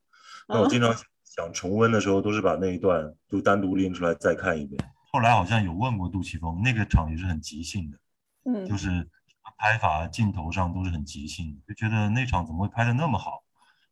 [0.48, 4.80] 那我经常想重温的时候，都是把那一段就单独拎出来再看一遍。
[5.16, 7.98] 后来好像有问过杜琪峰，那个场也是很即兴的，
[8.44, 9.10] 嗯，就是
[9.58, 13.42] 拍法、镜头上都是很即兴，就觉得那场怎么会拍的那么好？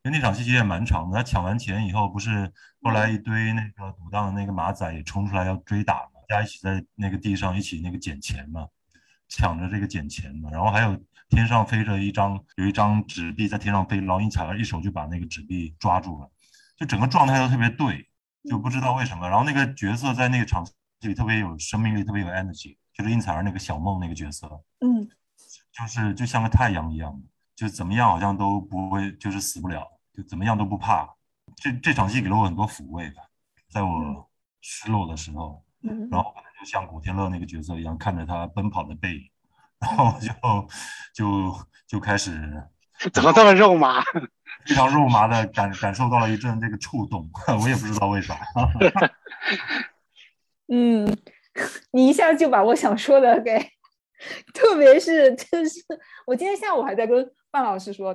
[0.02, 1.16] 因为那场戏其实也蛮长的。
[1.16, 2.52] 他抢完钱以后，不是
[2.82, 8.68] 后来一堆那个赌档的那个马仔也冲出来要追打嘛，大家一起在那个地上一起那个捡钱嘛，
[9.26, 10.50] 抢着这个捡钱嘛。
[10.50, 10.94] 然后还有
[11.30, 16.30] 天上飞着一张有一张纸币在天上飞，老鹰采儿一手就把那个纸币抓住了，
[16.76, 18.10] 就整个状态都特别对，
[18.46, 19.26] 就不知道为什么。
[19.26, 20.62] 然后那个角色在那个场。
[21.08, 24.48] 里特别有生命力，特别有 energy，就是应采儿那个小梦那个角色，
[24.80, 25.08] 嗯，
[25.72, 27.20] 就是就像个太阳一样，
[27.54, 29.86] 就怎么样好像都不会，就是死不了，
[30.16, 31.08] 就怎么样都不怕。
[31.56, 33.22] 这这场戏给了我很多抚慰吧，
[33.68, 34.28] 在我
[34.60, 39.30] 失落的时候，嗯，然后可能就像古天乐那个角色一样，看着他奔跑的背影，
[39.78, 40.68] 然后就
[41.14, 42.32] 就就开始
[43.12, 44.02] 怎么这么肉麻，
[44.66, 47.28] 非常肉麻的感感受到了一阵这个触动，
[47.60, 48.38] 我也不知道为啥。
[50.68, 51.06] 嗯，
[51.92, 53.58] 你一下就把我想说的给，
[54.54, 55.80] 特别是就是
[56.26, 58.14] 我今天下午还在跟范老师说，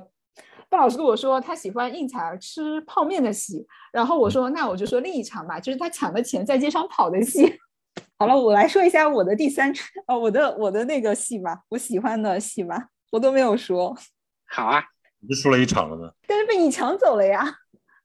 [0.68, 7.58] 范老师跟我说他喜欢应采儿吃泡面的戏，然后我说那我就说另一场吧，就是他抢了钱在街上跑的戏。
[8.18, 9.72] 好了，我来说一下我的第三
[10.06, 13.96] 哦，我的我的那个戏吧，我喜欢的戏吧，我都没有说。
[14.46, 14.82] 好啊，
[15.20, 16.12] 你不说了一场了吗？
[16.26, 17.56] 但是被你抢走了呀。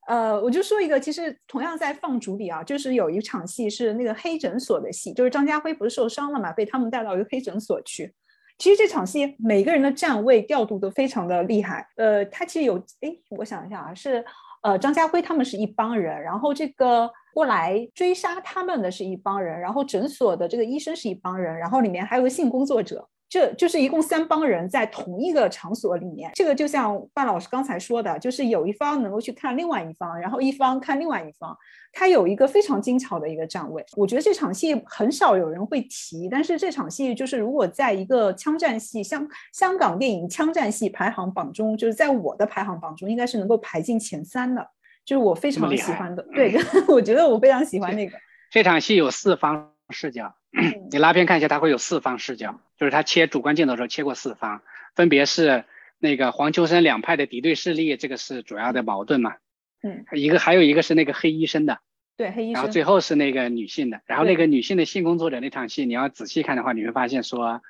[0.07, 8.13] 呃，我就说一个，其实同样在放逐里啊，就是有一场戏是那个黑诊所的戏，就是张家辉不是受伤了嘛，被他们带到一个黑诊所去。
[8.57, 11.87] 其实这场戏每个人的站位调度都非常的厉害。
[11.97, 14.23] 呃，他其实有，哎，我想一下啊，是
[14.61, 23.07] 呃张家辉他们是一帮人，然后这个过来追杀他们的是一帮人，然后诊所的这个医生是一帮人，然后里面还有个性工作者。
[23.27, 31.57] 这就是一共三帮人在同一个场所里面，这个就像范老师刚才说的，就是有一方能够去看另外一方，然后一方看另外一方，
[31.91, 33.83] 他有一个非常精巧的一个站位。
[33.97, 44.65] 我觉得这场戏很少有人会提，但是这场戏就是如果在一个枪战戏香香港电影枪战戏排行榜中，就是在我的排行榜中应该是能够排进前三的，
[45.03, 46.23] 就是我非常喜欢的。
[46.33, 46.55] 对，
[46.87, 48.17] 我觉得我非常喜欢那个。
[48.51, 50.33] 这场戏有四方视角。
[50.91, 54.61] 你拉片看一下，它会有四方视角，就是它切主观镜头的时候切过四方，
[54.95, 55.65] 分别是
[55.99, 59.35] 那个黄秋生两派的敌对势力，这个是主要的矛盾嘛。
[59.83, 61.79] 嗯，一个还有一个是那个黑医生的，
[62.17, 67.61] 对黑医生，然后最后是那个女性的，然后那个女性的性工作者那场戏，你要仔细看的话，你会发现说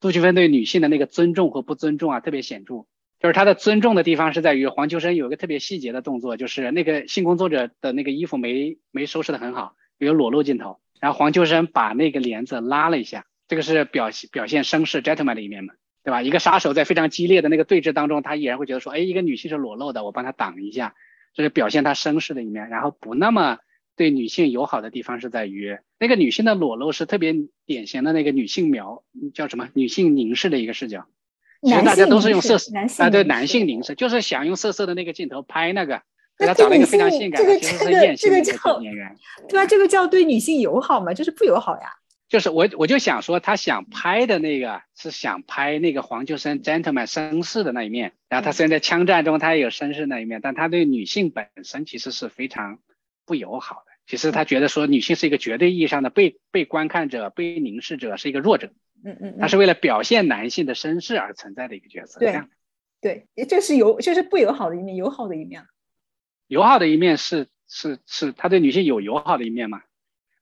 [0.00, 2.86] 杜琪峰对女性的那个尊重和不尊重啊特别显著，
[3.20, 10.81] 就是他的尊重的地方是在于黄秋生有一个特别细节的动作，就是那个性工作者的那个衣服没没收拾的很好，有裸露镜头。
[11.02, 15.74] 然后黄秋生把那个帘子拉了一下，这个是表现表现绅士 gentleman 的一面嘛，
[16.04, 16.22] 对吧？
[16.22, 20.94] 一个杀手在非常激烈的那个对峙当中，他依然会觉得说，哎，一个女性是裸露的，我帮她挡一下，
[21.34, 22.68] 这是表现他绅士的一面。
[22.68, 23.58] 然后不那么
[23.96, 27.34] 对女性友好的地方是在于，那个女性的裸露是特别
[27.66, 29.02] 典型的那个女性描
[29.34, 29.68] 叫什么？
[29.74, 31.08] 女性凝视的一个视角。
[31.62, 32.72] 其实大家都是用色色
[33.02, 36.02] 啊，对，男性凝视，就是想用色色的那个镜头拍那个。
[36.46, 38.38] 他找了一个非常性感的，其实是艳星的
[38.82, 39.16] 演员，
[39.48, 41.12] 对啊，这个叫对女性友好吗？
[41.14, 41.82] 就是不友好呀。
[42.28, 52.78] 就是我我就想说，他想拍的那个是想拍那个黄秋生 gentleman 绅士的那一面，然后他虽然在枪战中他也有绅士那一面，但他对女性本身其实是非常
[53.26, 53.92] 不友好的。
[54.06, 58.70] 其实他觉得说女性是一个绝对意义上的被被观看者、被凝视者，是一个弱者。
[59.04, 62.18] 嗯嗯，他是为了表现男性的绅士而存在的一个角色。
[62.18, 62.40] 对，
[63.02, 65.64] 对，这是友，这是不友好的一面，友好的一面。
[66.52, 69.80] 友好的一面是是是，他对女性有友好的一面吗？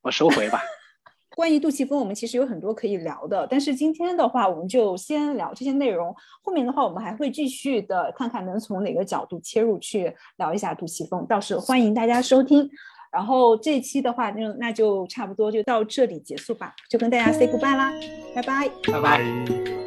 [0.02, 0.61] 我收回吧。
[1.36, 6.12] 关于杜琪峰，我们其实有很多可以聊的，但是今天的话，我们就先聊这些内容。
[6.42, 11.24] 后面的话，我们还会继续的看看能从哪个角度切入去聊一下杜琪峰。
[11.28, 12.68] 到时候欢迎大家收听。
[13.12, 17.92] 然后这一期的话，就那就差不多就到这里结束吧，就跟大家 say goodbye 啦，
[18.34, 19.80] 拜拜，拜拜。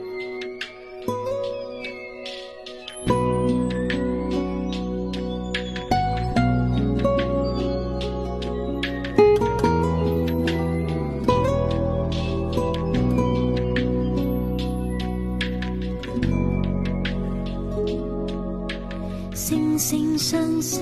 [20.24, 20.80] 相识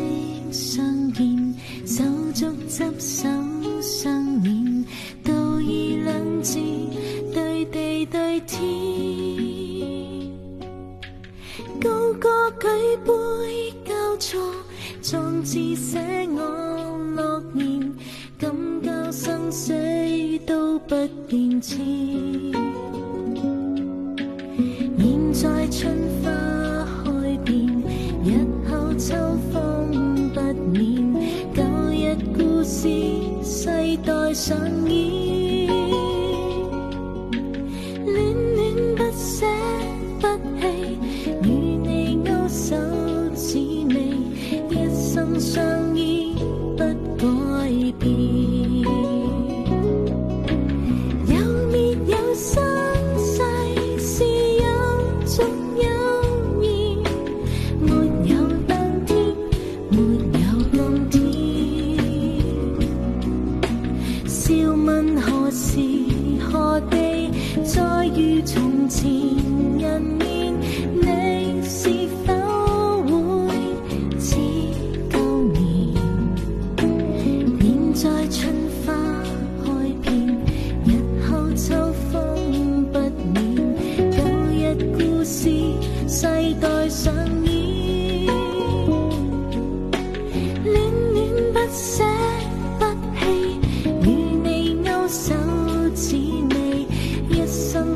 [0.52, 1.26] 相见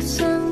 [0.05, 0.44] sun.